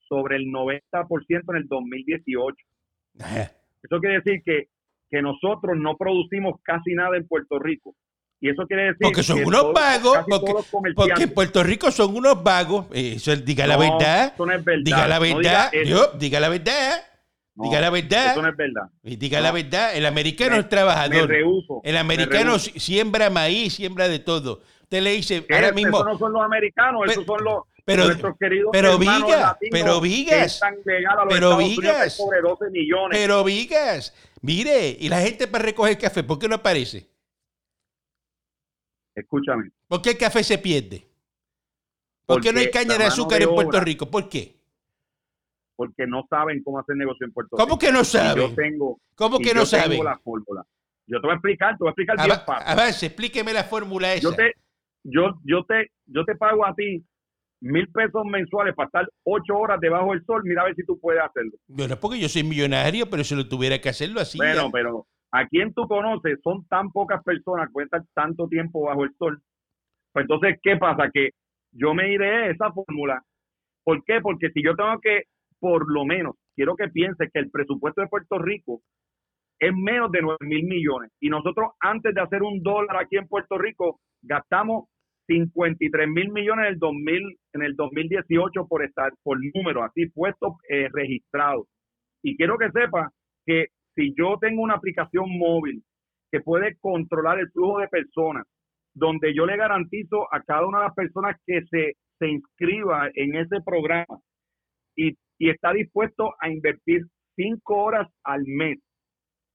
[0.08, 0.84] sobre el 90%
[1.30, 2.56] en el 2018.
[3.84, 4.67] Eso quiere decir que,
[5.10, 7.95] que nosotros no producimos casi nada en Puerto Rico.
[8.41, 10.19] Y eso quiere decir porque son unos vagos,
[10.95, 12.86] porque, en Puerto Rico son unos vagos.
[12.93, 14.34] Eso, diga la verdad.
[14.34, 14.84] Eso no es verdad.
[14.84, 15.39] Diga la verdad.
[15.39, 17.14] diga la verdad diga la verdad.
[18.32, 18.89] Eso no es verdad.
[19.02, 19.96] Diga la verdad.
[19.96, 21.32] El americano es trabajador.
[21.84, 24.62] el americano siembra maíz, siembra de todo.
[24.82, 25.98] Usted le dice ahora mismo.
[25.98, 27.63] Esos no son los americanos, esos son los.
[27.86, 30.60] Pero, nuestros queridos pero vigas, pero vigas,
[31.30, 33.10] pero vigas, sobre 12 millones.
[33.12, 37.08] pero vigas, mire, y la gente para recoger café, ¿por qué no aparece?
[39.13, 39.70] Escúchame.
[39.88, 41.08] ¿Por qué el café se pierde?
[42.26, 44.10] ¿Por qué no hay caña de azúcar en Puerto Rico?
[44.10, 44.55] ¿Por qué?
[45.76, 47.68] Porque no saben cómo hacer negocio en Puerto Rico.
[47.68, 48.50] ¿Cómo que no saben?
[48.50, 50.04] Yo tengo, ¿Cómo que no saben?
[50.04, 50.66] la fórmula.
[51.08, 52.68] Yo te voy a explicar, te voy a explicar bien fácil.
[52.68, 54.30] A ver, explíqueme la fórmula esa.
[54.30, 54.54] Yo te,
[55.04, 57.06] yo, yo te, yo te pago a ti
[57.62, 61.00] mil pesos mensuales para estar ocho horas debajo del sol, mira a ver si tú
[61.00, 61.52] puedes hacerlo.
[61.68, 64.38] Bueno, porque yo soy millonario, pero si lo tuviera que hacerlo así.
[64.38, 68.84] Bueno, pero a quien tú conoces son tan pocas personas que pueden estar tanto tiempo
[68.84, 69.42] bajo el sol.
[70.12, 71.10] Pues entonces, ¿qué pasa?
[71.14, 71.32] Que
[71.72, 73.22] yo me iré esa fórmula.
[73.84, 74.22] ¿Por qué?
[74.22, 75.24] Porque si yo tengo que
[75.65, 78.82] por lo menos, quiero que piense que el presupuesto de Puerto Rico
[79.60, 81.10] es menos de 9 mil millones.
[81.19, 84.88] Y nosotros, antes de hacer un dólar aquí en Puerto Rico, gastamos
[85.25, 90.54] 53 mil millones en el, 2000, en el 2018 por estar, por número, así puestos
[90.69, 91.65] eh, registrados.
[92.21, 93.10] Y quiero que sepa
[93.43, 95.82] que si yo tengo una aplicación móvil
[96.32, 98.45] que puede controlar el flujo de personas,
[98.93, 103.34] donde yo le garantizo a cada una de las personas que se, se inscriba en
[103.34, 104.19] ese programa
[104.95, 108.80] y y está dispuesto a invertir cinco horas al mes.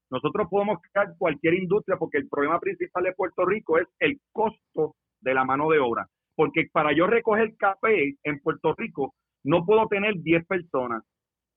[0.09, 4.95] Nosotros podemos crear cualquier industria porque el problema principal de Puerto Rico es el costo
[5.21, 6.07] de la mano de obra.
[6.35, 9.13] Porque para yo recoger café en Puerto Rico
[9.43, 11.03] no puedo tener 10 personas.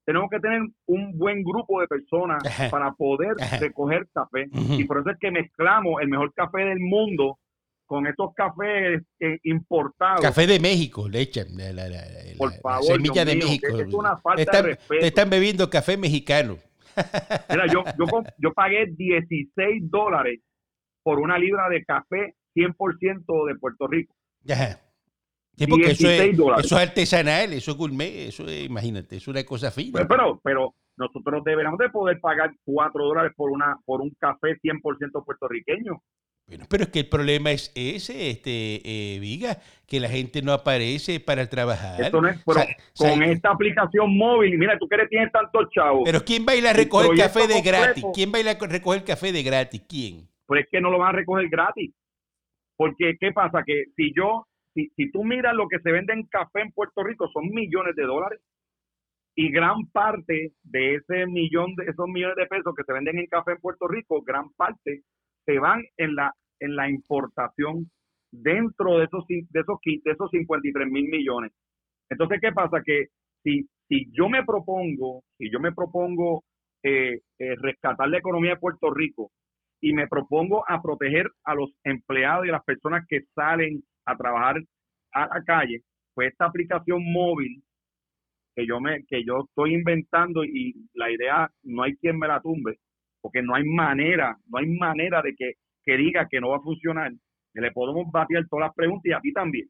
[0.06, 4.46] Tenemos que tener un buen grupo de personas para poder recoger café.
[4.52, 7.38] Y por eso es que mezclamos el mejor café del mundo
[7.86, 10.20] con estos cafés eh, importados.
[10.20, 11.48] Café de México, le echan.
[11.56, 11.86] La,
[12.38, 13.78] Por favor, semilla de México.
[13.78, 15.06] Es una falta están, de respeto.
[15.06, 16.56] están bebiendo café mexicano.
[17.50, 20.40] Mira, yo, yo, yo pagué 16 dólares
[21.02, 24.14] por una libra de café 100% de Puerto Rico.
[24.42, 24.80] Ya.
[25.68, 29.70] porque eso es, eso es, artesanal, eso es gourmet, eso es, imagínate, es una cosa
[29.70, 29.92] fina.
[29.92, 34.58] Pues, pero, pero nosotros deberíamos de poder pagar 4 dólares por una por un café
[34.62, 36.00] 100% puertorriqueño.
[36.46, 40.52] Bueno, pero es que el problema es ese, este, eh, Viga, que la gente no
[40.52, 42.10] aparece para trabajar.
[42.10, 46.02] con esta aplicación móvil, mira, tú quieres tienes tantos chavos.
[46.04, 48.04] Pero ¿quién va a ir a recoger café de gratis?
[48.14, 49.82] ¿Quién va a ir a recoger café de gratis?
[49.88, 50.28] ¿Quién?
[50.46, 51.94] Pues es que no lo van a recoger gratis.
[52.76, 53.62] Porque, ¿qué pasa?
[53.64, 57.02] Que si yo, si, si tú miras lo que se vende en café en Puerto
[57.02, 58.40] Rico, son millones de dólares.
[59.34, 63.26] Y gran parte de ese millón, de esos millones de pesos que se venden en
[63.26, 65.02] café en Puerto Rico, gran parte
[65.44, 67.90] se van en la, en la importación
[68.30, 71.52] dentro de esos, de esos, de esos 53 mil millones.
[72.10, 72.82] Entonces, ¿qué pasa?
[72.84, 73.06] Que
[73.42, 76.44] si, si yo me propongo, si yo me propongo
[76.82, 79.30] eh, eh, rescatar la economía de Puerto Rico
[79.80, 84.16] y me propongo a proteger a los empleados y a las personas que salen a
[84.16, 84.56] trabajar
[85.12, 85.82] a la calle,
[86.14, 87.62] pues esta aplicación móvil
[88.54, 92.40] que yo me que yo estoy inventando y la idea no hay quien me la
[92.40, 92.78] tumbe
[93.24, 96.60] porque no hay manera, no hay manera de que, que diga que no va a
[96.60, 97.10] funcionar.
[97.54, 99.66] le podemos batir todas las preguntas y a ti también.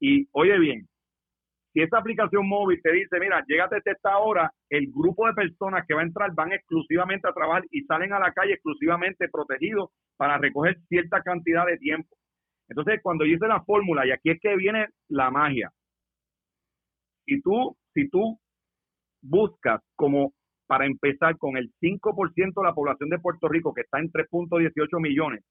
[0.00, 0.88] Y oye bien,
[1.72, 5.86] si esa aplicación móvil te dice, mira, llégate a esta hora, el grupo de personas
[5.86, 9.90] que va a entrar van exclusivamente a trabajar y salen a la calle exclusivamente protegidos
[10.16, 12.16] para recoger cierta cantidad de tiempo.
[12.68, 15.70] Entonces, cuando yo hice la fórmula, y aquí es que viene la magia,
[17.26, 18.40] si tú, si tú
[19.22, 20.32] buscas como
[20.68, 25.00] para empezar con el 5% de la población de Puerto Rico, que está en 3.18
[25.00, 25.42] millones,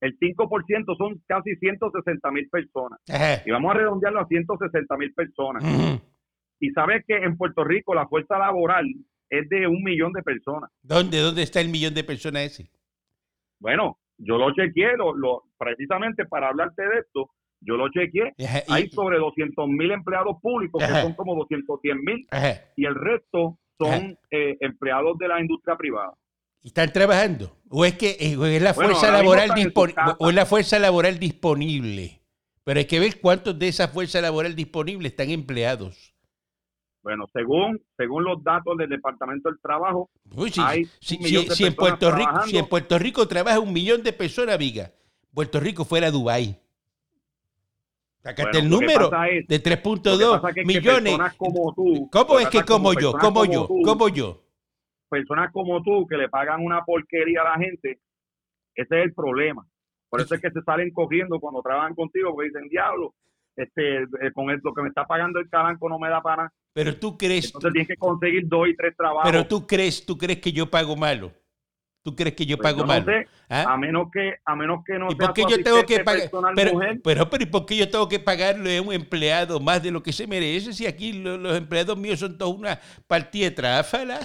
[0.00, 2.98] el 5% son casi 160 mil personas.
[3.46, 5.64] Y vamos a redondearlo a 160 mil personas.
[6.58, 8.84] Y sabes que en Puerto Rico la fuerza laboral
[9.30, 10.70] es de un millón de personas.
[10.82, 12.70] ¿Dónde, dónde está el millón de personas ese?
[13.60, 18.32] Bueno, yo lo chequeé, lo, precisamente para hablarte de esto, yo lo chequeé.
[18.68, 22.26] Hay sobre 200 mil empleados públicos, que son como 210 mil,
[22.76, 26.12] y el resto son eh, empleados de la industria privada.
[26.62, 27.56] ¿Y están trabajando?
[27.68, 29.50] ¿O es que eh, es la fuerza laboral
[30.18, 32.22] o es la fuerza laboral disponible?
[32.64, 36.14] Pero hay que ver cuántos de esa fuerza laboral disponible están empleados.
[37.02, 40.08] Bueno, según según los datos del Departamento del Trabajo,
[40.58, 41.18] hay si,
[41.64, 44.92] en Puerto Rico, si en Puerto Rico trabaja un millón de personas, viga,
[45.34, 46.56] Puerto Rico fuera Dubái.
[48.22, 51.18] Sacaste el número de 3.2 millones.
[51.36, 53.12] como tú, ¿Cómo es que como, yo?
[53.12, 53.66] Como, yo?
[53.66, 54.40] como yo?
[55.08, 57.98] Personas como tú que le pagan una porquería a la gente,
[58.74, 59.66] ese es el problema.
[60.08, 63.14] Por eso es que se salen corriendo cuando trabajan contigo, porque dicen, diablo,
[63.56, 66.52] este, eh, con lo que me está pagando el calanco no me da para nada.
[66.74, 67.46] Pero tú crees...
[67.46, 69.30] Entonces tienes que conseguir dos y tres trabajos.
[69.30, 71.32] Pero tú crees, tú crees que yo pago malo.
[72.02, 73.06] ¿Tú crees que yo pues pago mal?
[73.48, 73.74] ¿Ah?
[73.74, 76.28] A menos que a menos que no ¿Y por qué yo tengo que pagar?
[76.56, 79.92] Pero, pero, pero, ¿y por qué yo tengo que pagarle a un empleado más de
[79.92, 84.18] lo que se merece si aquí los, empleados míos son todos una partida de tráfala?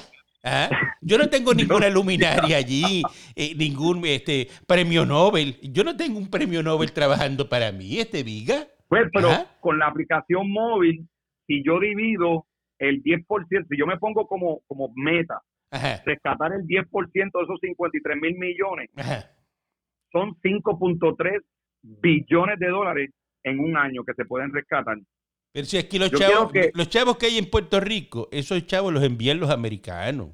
[0.43, 0.69] ¿Ah?
[1.01, 3.03] Yo no tengo ninguna luminaria allí,
[3.35, 5.59] eh, ningún este, premio Nobel.
[5.61, 8.67] Yo no tengo un premio Nobel trabajando para mí, este Viga.
[8.87, 11.07] Pues, pero con la aplicación móvil,
[11.45, 12.47] si yo divido
[12.79, 18.17] el 10%, si yo me pongo como, como meta rescatar el 10% de esos 53
[18.21, 18.89] mil millones,
[20.11, 21.41] son 5.3
[21.81, 23.11] billones de dólares
[23.43, 24.97] en un año que se pueden rescatar.
[25.51, 28.93] Pero si aquí los chavos, que, los chavos que hay en Puerto Rico, esos chavos
[28.93, 30.29] los envían los americanos.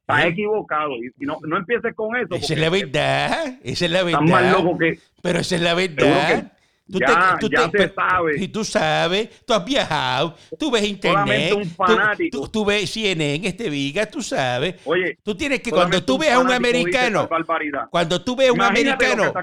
[0.00, 0.28] Estás ¿Eh?
[0.28, 0.96] equivocado.
[0.96, 2.34] Y no, no empieces con eso.
[2.34, 3.58] Esa es la verdad.
[3.62, 4.20] Esa es la verdad.
[4.20, 4.98] más loco que.
[5.22, 6.52] Pero esa es la verdad.
[6.90, 8.42] Tú ya, te, tú ya te, se sabe.
[8.42, 12.38] Y tú sabes, tú has viajado, tú ves internet, un fanático.
[12.38, 14.76] Tú, tú, ves CNN, este Viga, tú sabes.
[14.86, 17.28] Oye, tú tienes que cuando tú ves a un americano,
[17.90, 19.34] cuando tú ves a un americano,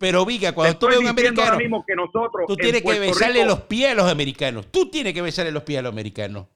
[0.00, 3.60] pero Viga, cuando tú ves a un americano, que nosotros tú tienes que besarle los
[3.62, 4.66] pies a los americanos.
[4.70, 6.46] Tú tienes que besarle los pies a los americanos.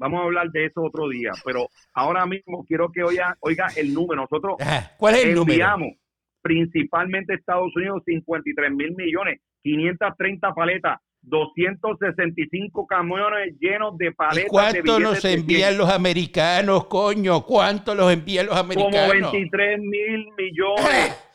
[0.00, 3.92] Vamos a hablar de eso otro día, pero ahora mismo quiero que oiga, oiga el
[3.92, 4.22] número.
[4.22, 4.56] Nosotros
[4.96, 5.99] ¿Cuál es el enviamos, número?
[6.42, 14.46] Principalmente Estados Unidos, 53 mil millones, 530 paletas, 265 camiones llenos de paletas.
[14.46, 17.42] ¿Y ¿Cuánto nos envían los americanos, coño?
[17.42, 18.96] ¿Cuánto los envían los americanos?
[18.96, 21.26] Como 23 mil millones.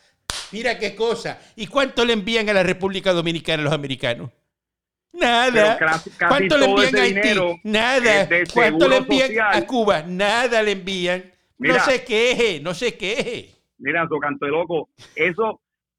[0.51, 1.39] Mira qué cosa.
[1.55, 4.31] ¿Y cuánto le envían a la República Dominicana los americanos?
[5.13, 5.77] Nada.
[6.27, 7.39] ¿Cuánto le envían a Haití?
[7.63, 8.29] Nada.
[8.53, 10.01] ¿Cuánto le envían a Cuba?
[10.01, 11.23] Nada le envían.
[11.59, 15.55] no se queje, no se queje mira, su canto de loco, esos,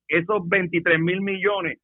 [0.09, 1.79] esos 23 mil millones,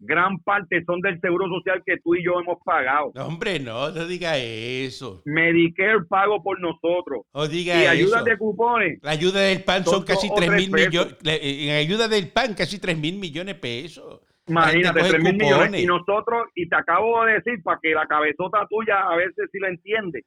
[0.00, 3.12] gran parte son del seguro social que tú y yo hemos pagado.
[3.16, 5.22] hombre, no, no diga eso.
[5.26, 7.26] Medicare pago por nosotros.
[7.34, 8.98] No diga y ayuda de cupones.
[9.02, 11.16] La ayuda del pan son, casi 3 mil millones.
[11.22, 14.20] En ayuda del pan, casi 3 mil millones de pesos.
[14.46, 15.82] Imagínate, 3 mil millones.
[15.82, 19.58] Y nosotros, y te acabo de decir, para que la cabezota tuya a veces sí
[19.60, 20.24] la entiende,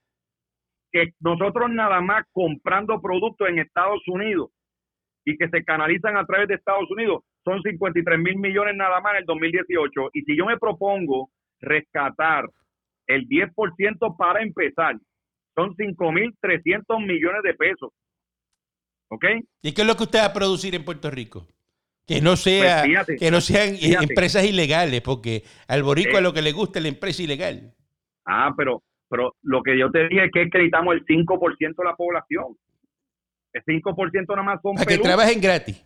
[0.91, 4.51] que nosotros nada más comprando productos en Estados Unidos
[5.25, 9.13] y que se canalizan a través de Estados Unidos son 53 mil millones nada más
[9.13, 10.09] en el 2018.
[10.13, 12.45] Y si yo me propongo rescatar
[13.07, 14.95] el 10% para empezar,
[15.55, 17.91] son 5.300 millones de pesos.
[19.09, 19.25] ¿Ok?
[19.61, 21.47] ¿Y qué es lo que usted va a producir en Puerto Rico?
[22.05, 26.21] Que no, sea, pues que no sean empresas ilegales, porque al boricua eh.
[26.21, 27.73] lo que le gusta es la empresa ilegal.
[28.25, 31.95] Ah, pero, pero lo que yo te dije es que acreditamos el 5% de la
[31.95, 32.57] población.
[33.53, 35.85] El 5% nada más son Para que trabajen gratis.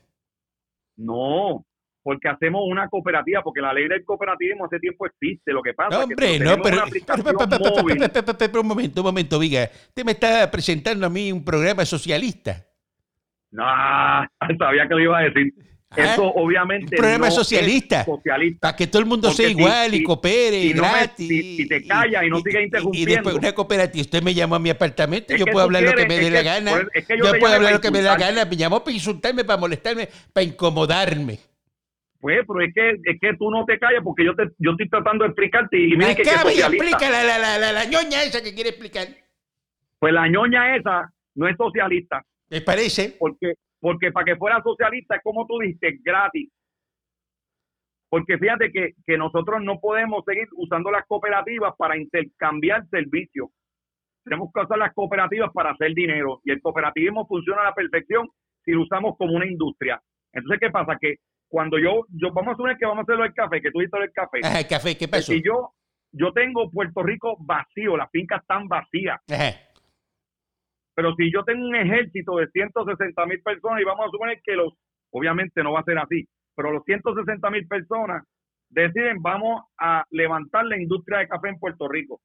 [0.96, 1.66] No,
[2.08, 5.52] porque hacemos una cooperativa, porque la ley del cooperativismo hace tiempo existe.
[5.52, 6.84] Lo que pasa hombre, es que no, pero,
[8.40, 9.70] pero, un momento, un momento, Viga.
[9.90, 12.66] Usted me está presentando a mí un programa socialista.
[13.52, 13.66] No,
[14.58, 15.54] sabía que lo iba a decir.
[15.90, 16.96] Ah, Eso obviamente.
[16.96, 18.04] Un programa socialista.
[18.04, 18.60] socialista.
[18.60, 21.28] Para que todo el mundo sea igual y coopere y gratis.
[21.28, 23.12] Si, te callas y no sigas interrumpiendo.
[23.12, 24.02] Y después una cooperativa.
[24.02, 25.36] Usted me llama a mi apartamento.
[25.36, 26.72] yo puedo hablar lo que me dé la gana.
[26.72, 28.46] yo, puedo hablar lo que me dé la gana.
[28.46, 31.40] Me llamó para insultarme, para molestarme, para incomodarme.
[32.20, 34.90] Pues, pero es que, es que tú no te callas porque yo, te, yo estoy
[34.90, 35.80] tratando de explicarte.
[35.80, 39.08] Y mira que, que explica la, la, la, la, ñoña esa que quiere explicar.
[40.00, 42.26] Pues la ñoña esa no es socialista.
[42.50, 43.16] ¿Me parece?
[43.20, 46.50] Porque porque para que fuera socialista, como tú dijiste, gratis.
[48.10, 53.50] Porque fíjate que, que nosotros no podemos seguir usando las cooperativas para intercambiar servicios.
[54.24, 58.30] Tenemos que usar las cooperativas para hacer dinero y el cooperativismo funciona a la perfección
[58.64, 60.02] si lo usamos como una industria.
[60.34, 60.98] Entonces, ¿qué pasa?
[61.00, 61.16] Que
[61.48, 64.00] cuando yo, yo vamos a suponer que vamos a hacerlo el café, que tú dices
[64.02, 64.40] el café.
[64.60, 65.32] el café, ¿qué pasó?
[65.32, 65.74] Si yo,
[66.12, 69.20] yo tengo Puerto Rico vacío, las fincas están vacías.
[70.98, 74.56] Pero si yo tengo un ejército de 160 mil personas y vamos a suponer que
[74.56, 74.74] los,
[75.12, 78.24] obviamente no va a ser así, pero los 160 mil personas
[78.70, 82.20] deciden vamos a levantar la industria de café en Puerto Rico.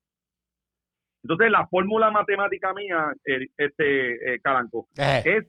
[1.23, 3.13] Entonces la fórmula matemática mía,
[3.59, 5.45] este eh, Calanco, es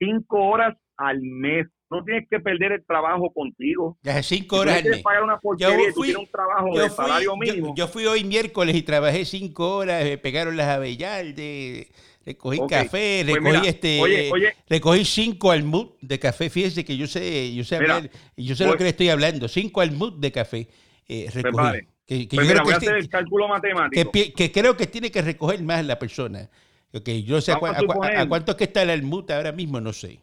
[0.00, 1.68] cinco horas al mes.
[1.92, 3.98] No tienes que perder el trabajo contigo.
[4.02, 5.02] Ya cinco horas al mes.
[5.02, 7.74] pagar una porquería yo fui, un trabajo de salario mínimo.
[7.76, 11.88] Yo, fui hoy miércoles y trabajé cinco horas, me pegaron las avellaldes,
[12.24, 16.48] recogí café, pues recogí este, recogí cinco almud de café.
[16.48, 19.46] Fíjese que yo sé, yo sé hablar, yo sé lo que le estoy hablando.
[19.46, 20.68] Cinco almud de café
[21.06, 21.78] eh, pues recogí.
[22.06, 24.10] Que, que pues voy a hacer el cálculo matemático.
[24.10, 26.48] Que, creo que tiene que recoger más la persona.
[26.94, 30.20] Okay, yo sé a, cuánto es que está el almud ahora mismo, no sé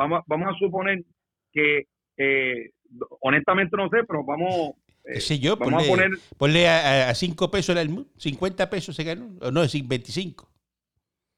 [0.00, 1.04] vamos, vamos a suponer
[1.52, 1.86] que,
[2.16, 2.70] eh,
[3.20, 4.72] honestamente no sé, pero vamos...
[5.04, 6.10] Eh, yo, vamos a poner...
[6.38, 10.48] Ponle a, 5 pesos el almud, 50 pesos se ganó, o no, es 25.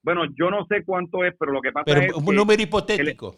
[0.05, 2.13] Bueno, yo no sé cuánto es, pero lo que pasa pero es.
[2.13, 3.37] Un número hipotético.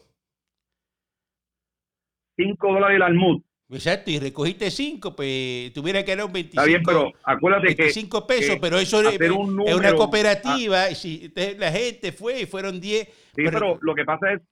[2.36, 3.42] 5 dólares el almud.
[3.70, 6.60] Exacto, y recogiste 5, pues tuviera que dar un 25.
[6.60, 12.12] Está bien, pero acuérdate 25 pesos, pero eso es, una cooperativa, y si la gente
[12.12, 13.08] fue y fueron 10.
[13.34, 14.42] Sí, pero lo que pasa es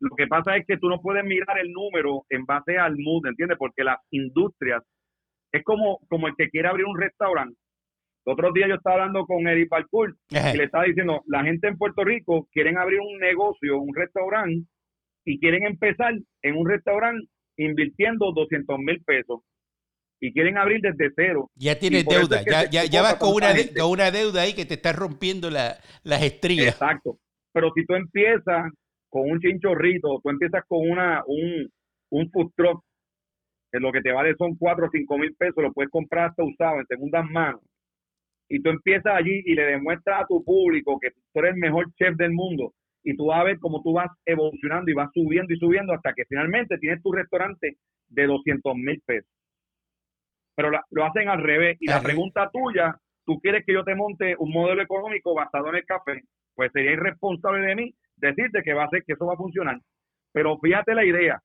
[0.00, 3.26] lo que pasa es que tú no puedes mirar el número en base al mood,
[3.26, 3.58] ¿entiendes?
[3.58, 4.82] Porque las industrias
[5.52, 7.58] es como, como el que quiere abrir un restaurante.
[8.26, 11.68] El otro día yo estaba hablando con Eric Balcour y le estaba diciendo, la gente
[11.68, 14.68] en Puerto Rico quieren abrir un negocio, un restaurante,
[15.24, 19.40] y quieren empezar en un restaurante invirtiendo 200 mil pesos
[20.20, 21.50] y quieren abrir desde cero.
[21.54, 24.74] Ya tienes deuda, ya, ya, ya vas con una, con una deuda ahí que te
[24.74, 26.74] está rompiendo la, las estrías.
[26.74, 27.18] Exacto,
[27.52, 28.70] pero si tú empiezas
[29.08, 31.68] con un chinchorrito, tú empiezas con una un,
[32.10, 32.82] un food truck,
[33.70, 36.42] que lo que te vale son 4 o 5 mil pesos, lo puedes comprar hasta
[36.42, 37.60] usado en segundas manos.
[38.48, 41.92] Y tú empiezas allí y le demuestras a tu público que tú eres el mejor
[41.94, 42.72] chef del mundo.
[43.04, 46.14] Y tú vas a ver cómo tú vas evolucionando y vas subiendo y subiendo hasta
[46.14, 47.76] que finalmente tienes tu restaurante
[48.08, 49.30] de 200 mil pesos.
[50.56, 51.76] Pero lo hacen al revés.
[51.80, 55.76] Y la pregunta tuya, ¿tú quieres que yo te monte un modelo económico basado en
[55.76, 56.22] el café?
[56.54, 59.78] Pues sería irresponsable de mí decirte que va a ser que eso va a funcionar.
[60.32, 61.42] Pero fíjate la idea.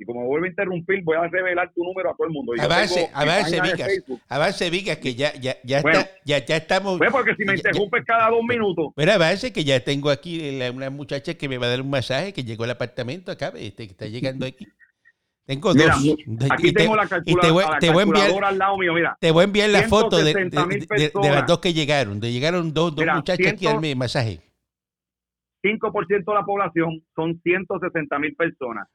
[0.00, 2.52] Y como vuelvo a interrumpir, voy a revelar tu número a todo el mundo.
[2.60, 3.88] avance, avance, Vicas.
[4.28, 6.98] Avance, Vicas, que ya, ya, ya, está, ya, ya estamos.
[6.98, 8.92] Bueno, porque si me interrumpes cada dos minutos.
[8.94, 12.32] Bueno, avance, que ya tengo aquí una muchacha que me va a dar un masaje,
[12.32, 14.68] que llegó al apartamento acá, este, que está llegando aquí.
[15.46, 16.14] Tengo dos.
[16.50, 19.16] Aquí tengo la, calculadora, te voy, a enviar, al lado mío, mira.
[19.18, 22.20] Te voy a enviar la foto de, de, de, las dos que llegaron.
[22.20, 24.47] De llegaron dos, dos muchachas aquí al masaje.
[25.68, 28.88] 5% de la población son 160 mil personas.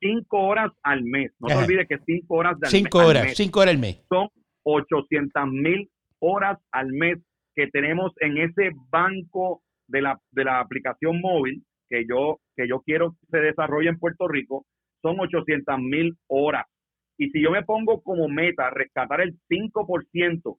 [0.00, 1.32] 5 horas al mes.
[1.38, 4.02] No te olvides que 5 horas al cinco horas, 5 horas al mes.
[4.08, 4.28] Son
[4.64, 5.90] 800 mil
[6.20, 7.18] horas al mes
[7.54, 12.80] que tenemos en ese banco de la, de la aplicación móvil que yo, que yo
[12.80, 14.64] quiero que se desarrolle en Puerto Rico.
[15.02, 16.66] Son 800 mil horas.
[17.18, 20.56] Y si yo me pongo como meta rescatar el 5%,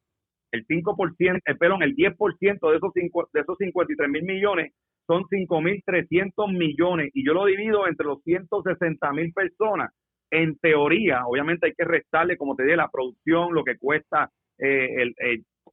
[0.52, 4.74] el 5%, eh, perdón, el 10% de esos, cinco, de esos 53 mil millones,
[5.12, 9.92] son 5.300 millones y yo lo divido entre los 160 mil personas.
[10.30, 15.02] En teoría, obviamente hay que restarle, como te dije, la producción, lo que cuesta eh,
[15.02, 15.14] el,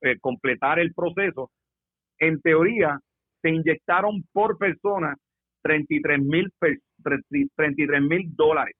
[0.03, 1.53] eh, completar el proceso.
[2.18, 2.98] En teoría,
[3.40, 5.14] se inyectaron por persona
[5.62, 6.53] 33 mil
[7.55, 8.74] 33 mil dólares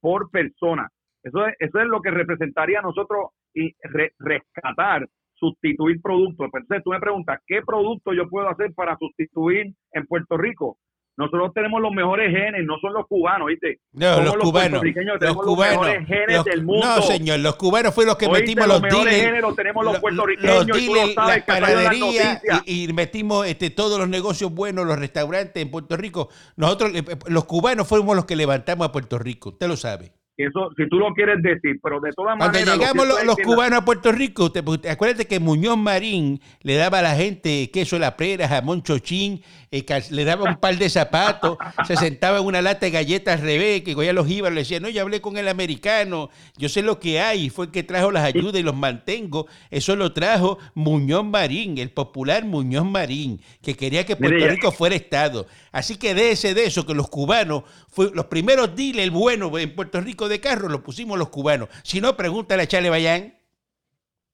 [0.00, 0.88] por persona.
[1.22, 3.72] Eso es, eso es lo que representaría a nosotros y
[4.18, 5.06] rescatar
[5.38, 6.48] sustituir productos.
[6.52, 10.78] Entonces tú me preguntas, ¿qué producto yo puedo hacer para sustituir en Puerto Rico?
[11.18, 13.80] Nosotros tenemos los mejores genes, no son los cubanos, ¿viste?
[13.90, 14.80] No, los, cubanos.
[15.20, 15.80] Los cubanos.
[15.80, 16.86] mejores genes del mundo.
[16.86, 19.98] No, señor, los cubanos fueron los que metimos los, los mejores genes los tenemos los,
[19.98, 20.68] puertorriqueños.
[20.68, 25.96] Los dealers, la panadería y, metimos este, todos los negocios buenos, los restaurantes en Puerto
[25.96, 26.28] Rico.
[26.54, 30.12] Nosotros, eh, los cubanos fuimos los que levantamos a Puerto Rico, usted lo sabe.
[30.38, 32.64] Eso, si tú lo quieres decir, pero de todas maneras.
[32.64, 37.02] Cuando llegamos los, cubanos a Puerto Rico, usted, acuérdate que Muñoz Marín le daba a
[37.02, 41.58] la gente queso la prera, jamón chochín, eh, le daba un par de zapatos,
[41.88, 44.78] se sentaba en una lata de galletas al revés, que cogía los iba, le decía,
[44.78, 48.12] no, yo hablé con el americano, yo sé lo que hay, fue el que trajo
[48.12, 49.48] las ayudas y los mantengo.
[49.72, 54.94] Eso lo trajo Muñoz Marín, el popular Muñoz Marín, que quería que Puerto Rico fuera
[54.94, 55.48] Estado.
[55.72, 60.00] Así que déjese de eso, que los cubanos, fue, los primeros el bueno en Puerto
[60.00, 61.68] Rico de carro los pusimos los cubanos.
[61.82, 63.34] Si no, pregúntale a Chale Bayán.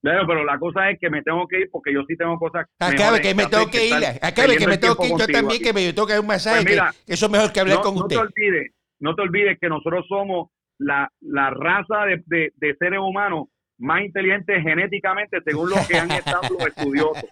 [0.03, 2.66] Pero, pero la cosa es que me tengo que ir porque yo sí tengo cosas.
[2.78, 3.95] Acabe que me tengo que ir.
[4.20, 6.62] Acabe que me tengo que ir yo también, que me tengo que un masaje.
[6.62, 8.16] Pues eso es mejor que hablar con usted.
[8.16, 12.76] No te olvides, no te olvides que nosotros somos la, la raza de, de, de
[12.76, 17.24] seres humanos más inteligentes genéticamente según lo que han estado los estudiosos.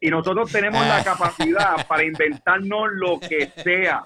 [0.00, 4.02] Y nosotros tenemos la capacidad para inventarnos lo que sea.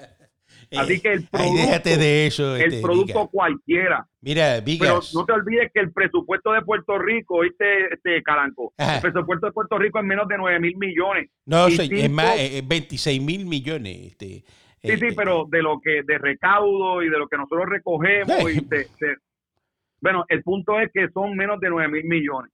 [0.79, 4.07] Así que el producto, de eso, el este, producto cualquiera.
[4.20, 9.01] Mira, Pero no te olvides que el presupuesto de Puerto Rico, este, este Caranco, el
[9.01, 11.31] presupuesto de Puerto Rico es menos de 9 mil millones.
[11.45, 14.12] No, es más, es 26 mil millones.
[14.12, 14.45] Este,
[14.83, 18.51] sí, sí, eh, pero de lo que, de recaudo y de lo que nosotros recogemos
[18.51, 18.66] y
[20.01, 22.51] bueno, el punto es que son menos de 9 mil millones.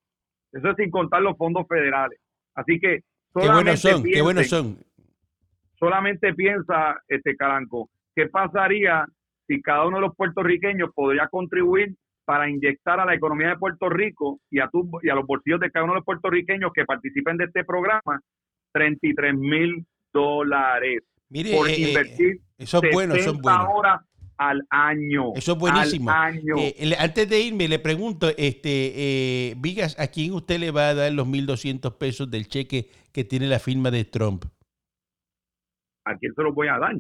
[0.53, 2.18] Eso es sin contar los fondos federales.
[2.55, 3.01] Así que
[3.35, 4.77] qué buenos son, qué buenos son.
[5.79, 7.89] Solamente piensa, este Caranco,
[8.21, 9.07] ¿qué pasaría
[9.47, 11.95] si cada uno de los puertorriqueños podría contribuir
[12.25, 14.68] para inyectar a la economía de Puerto Rico y a,
[15.03, 18.21] y a los bolsillos de cada uno de los puertorriqueños que participen de este programa
[18.73, 23.66] 33 mil dólares Mire, por eh, eh, invertir eso es bueno, son buenos.
[23.73, 24.01] horas
[24.37, 25.33] al año.
[25.35, 26.11] Eso es buenísimo.
[26.57, 31.12] Eh, antes de irme, le pregunto, este, Vigas, ¿a quién usted le va a dar
[31.12, 34.45] los 1.200 pesos del cheque que tiene la firma de Trump?
[36.05, 36.95] ¿A quién se los voy a dar?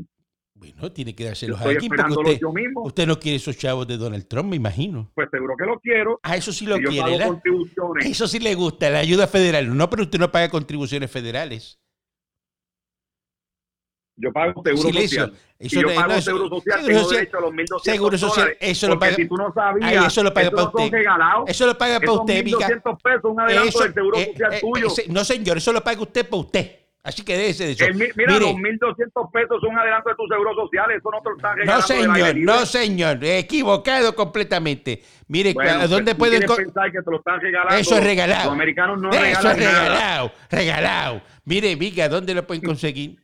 [0.60, 2.82] Bueno, tiene que dárselos a alguien porque usted, mismo.
[2.82, 5.10] usted no quiere esos chavos de Donald Trump, me imagino.
[5.14, 6.20] Pues seguro que lo quiero.
[6.22, 7.18] Ah, eso sí lo quiere,
[8.00, 9.74] Eso sí le gusta, la ayuda federal.
[9.74, 11.80] No, pero usted no paga contribuciones federales.
[14.16, 15.32] Yo pago seguro social.
[15.58, 19.14] Eso, yo pago seguro social, tengo derecho a los 1.200 Seguro social, eso lo paga.
[19.14, 20.90] si tú no sabías, eso lo paga para usted.
[21.46, 24.88] eso lo paga para usted, 1.200 pesos, un adelanto del seguro eh, social eh, tuyo.
[25.08, 26.79] no, señor, eso lo paga usted para usted.
[27.02, 27.86] Así que déjese de eso.
[28.14, 30.90] mira, los 1.200 pesos son adelanto de tu seguro social.
[30.90, 31.80] Eso no te lo están regalando.
[31.80, 33.18] No, señor, no, señor.
[33.22, 35.02] Equivocado completamente.
[35.28, 37.74] Mire, bueno, ¿dónde pueden pensar que te lo están regalando?
[37.74, 38.44] Eso es regalado.
[38.44, 41.22] Los americanos no Eso es regalado, regalado.
[41.46, 43.16] Mire, Viga, ¿dónde lo pueden conseguir?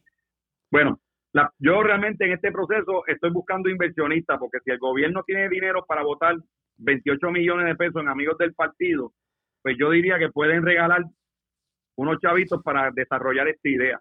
[0.70, 0.98] Bueno,
[1.32, 5.84] la, yo realmente en este proceso estoy buscando inversionistas, porque si el gobierno tiene dinero
[5.86, 6.34] para votar
[6.78, 9.12] 28 millones de pesos en amigos del partido,
[9.62, 11.04] pues yo diría que pueden regalar
[11.96, 14.00] unos chavitos para desarrollar esta idea.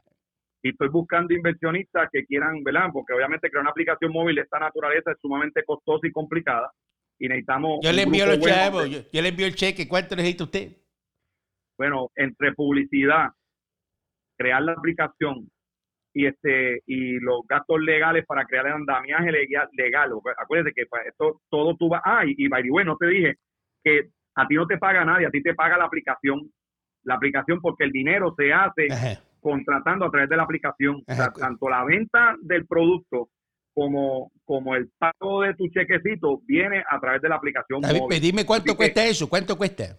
[0.62, 2.90] Y estoy buscando inversionistas que quieran, ¿verdad?
[2.92, 6.72] Porque obviamente crear una aplicación móvil de esta naturaleza es sumamente costosa y complicada.
[7.20, 7.80] Y necesitamos.
[7.84, 9.88] Yo le envío los chavos, yo, le envío el cheque.
[9.88, 10.72] ¿Cuánto necesita usted?
[11.78, 13.30] Bueno, entre publicidad,
[14.38, 15.50] crear la aplicación
[16.14, 20.14] y este y los gastos legales para crear el andamiaje legal, legal.
[20.38, 23.36] acuérdate que esto todo tú vas ah y, y by no te dije
[23.84, 26.50] que a ti no te paga nadie a ti te paga la aplicación
[27.06, 28.88] la aplicación porque el dinero se hace
[29.40, 31.04] contratando a través de la aplicación.
[31.38, 33.30] tanto la venta del producto
[33.74, 37.82] como, como el pago de tu chequecito viene a través de la aplicación.
[37.82, 38.22] móvil.
[38.22, 39.98] dime cuánto cuesta eso, cuánto cuesta.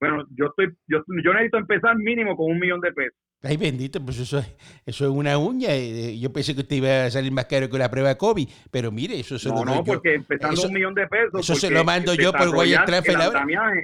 [0.00, 3.18] Bueno, yo estoy, yo, yo necesito empezar mínimo con un millón de pesos.
[3.42, 4.44] Ay, bendito, pues eso,
[4.84, 5.68] eso es una uña.
[5.70, 8.92] Eh, yo pensé que usted iba a salir más caro que la prueba COVID, pero
[8.92, 11.40] mire, eso se no, lo No, porque empezando un millón de pesos.
[11.40, 13.16] Eso se lo mando yo por Wire Transfer.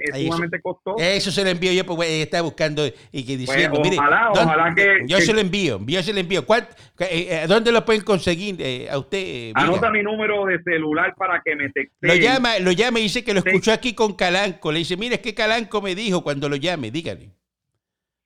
[0.01, 0.97] Es sumamente costoso.
[0.99, 3.97] Eso se lo envío yo por Está buscando y que pues, diciendo, mire.
[3.97, 4.99] Ojalá, ojalá que.
[5.07, 6.45] Yo se lo envío, yo se lo envío.
[6.47, 6.67] Eh,
[6.99, 9.53] eh, ¿Dónde lo pueden conseguir a usted?
[9.55, 11.95] Anota mi número de celular para que me texte.
[12.01, 14.71] Lo llama, lo llama y dice que lo escuchó aquí con Calanco.
[14.71, 17.31] Le dice, mire, es que Calanco me dijo cuando lo llame, dígale.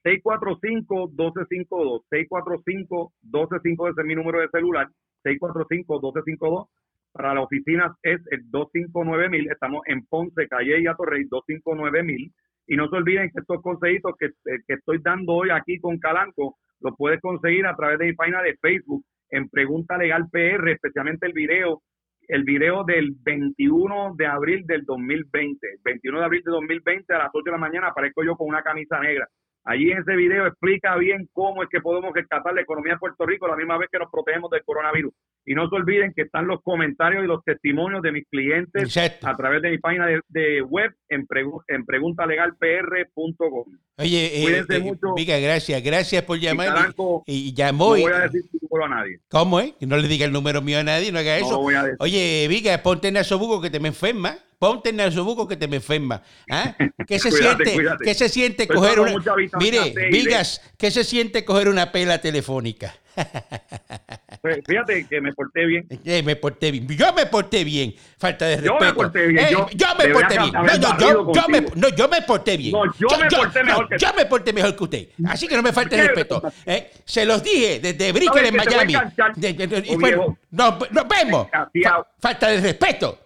[0.04, 2.02] 645-1252.
[2.10, 4.88] 645-1252 es mi número de celular.
[5.24, 6.68] 645-1252.
[7.12, 9.50] Para las oficinas es el 259000.
[9.50, 12.32] Estamos en Ponce, Calle y Atorrey, 259000.
[12.68, 15.98] Y no se olviden que estos consejitos que, eh, que estoy dando hoy aquí con
[15.98, 20.70] Calanco, los puedes conseguir a través de mi página de Facebook en Pregunta Legal PR,
[20.70, 21.82] especialmente el video
[22.28, 25.66] el video del 21 de abril del 2020.
[25.84, 28.62] 21 de abril de 2020 a las 8 de la mañana aparezco yo con una
[28.62, 29.28] camisa negra.
[29.64, 33.24] Allí en ese video explica bien cómo es que podemos rescatar la economía de Puerto
[33.24, 35.14] Rico a la misma vez que nos protegemos del coronavirus.
[35.46, 39.36] Y no se olviden que están los comentarios y los testimonios de mis clientes a
[39.36, 41.26] través de mi página de, web en,
[41.68, 43.64] en preguntalegalpr.com.
[43.98, 45.14] Oye, eh, Cuídense eh, mucho.
[45.16, 45.82] gracias.
[45.82, 46.92] Gracias por llamar.
[47.26, 47.88] Y, llamó.
[47.88, 49.20] voy a decir tu número a nadie.
[49.28, 49.72] ¿Cómo es?
[49.74, 51.60] Que no le diga el número mío a nadie, no haga eso.
[52.00, 54.36] Oye, Viga, ponte en nasobuco que te me enferma.
[54.62, 56.22] Ponte en nasobuco que te me enferma.
[56.48, 56.76] ¿Ah?
[57.08, 57.76] ¿Qué se siente?
[58.04, 59.14] ¿Qué se siente coger una...
[59.58, 62.94] Mire, Vigas, ¿qué se siente coger una pela telefónica?
[64.40, 65.86] Pues fíjate que me porté bien.
[66.04, 66.86] Eh, me porté bien.
[66.88, 67.94] Yo me porté bien.
[68.18, 68.78] Falta de respeto.
[68.78, 69.44] Yo me porté bien.
[69.44, 70.52] Eh, yo, me porté bien.
[70.52, 72.72] No, yo, yo, me, no, yo me porté bien.
[72.72, 75.08] No, yo, me porté mejor que Yo me porté mejor que usted.
[75.26, 76.40] Así que no me falte respeto.
[76.66, 78.94] Eh, se los dije desde Brickell en Miami.
[79.84, 81.48] y bueno, nos, nos vemos.
[82.20, 83.18] Falta de respeto.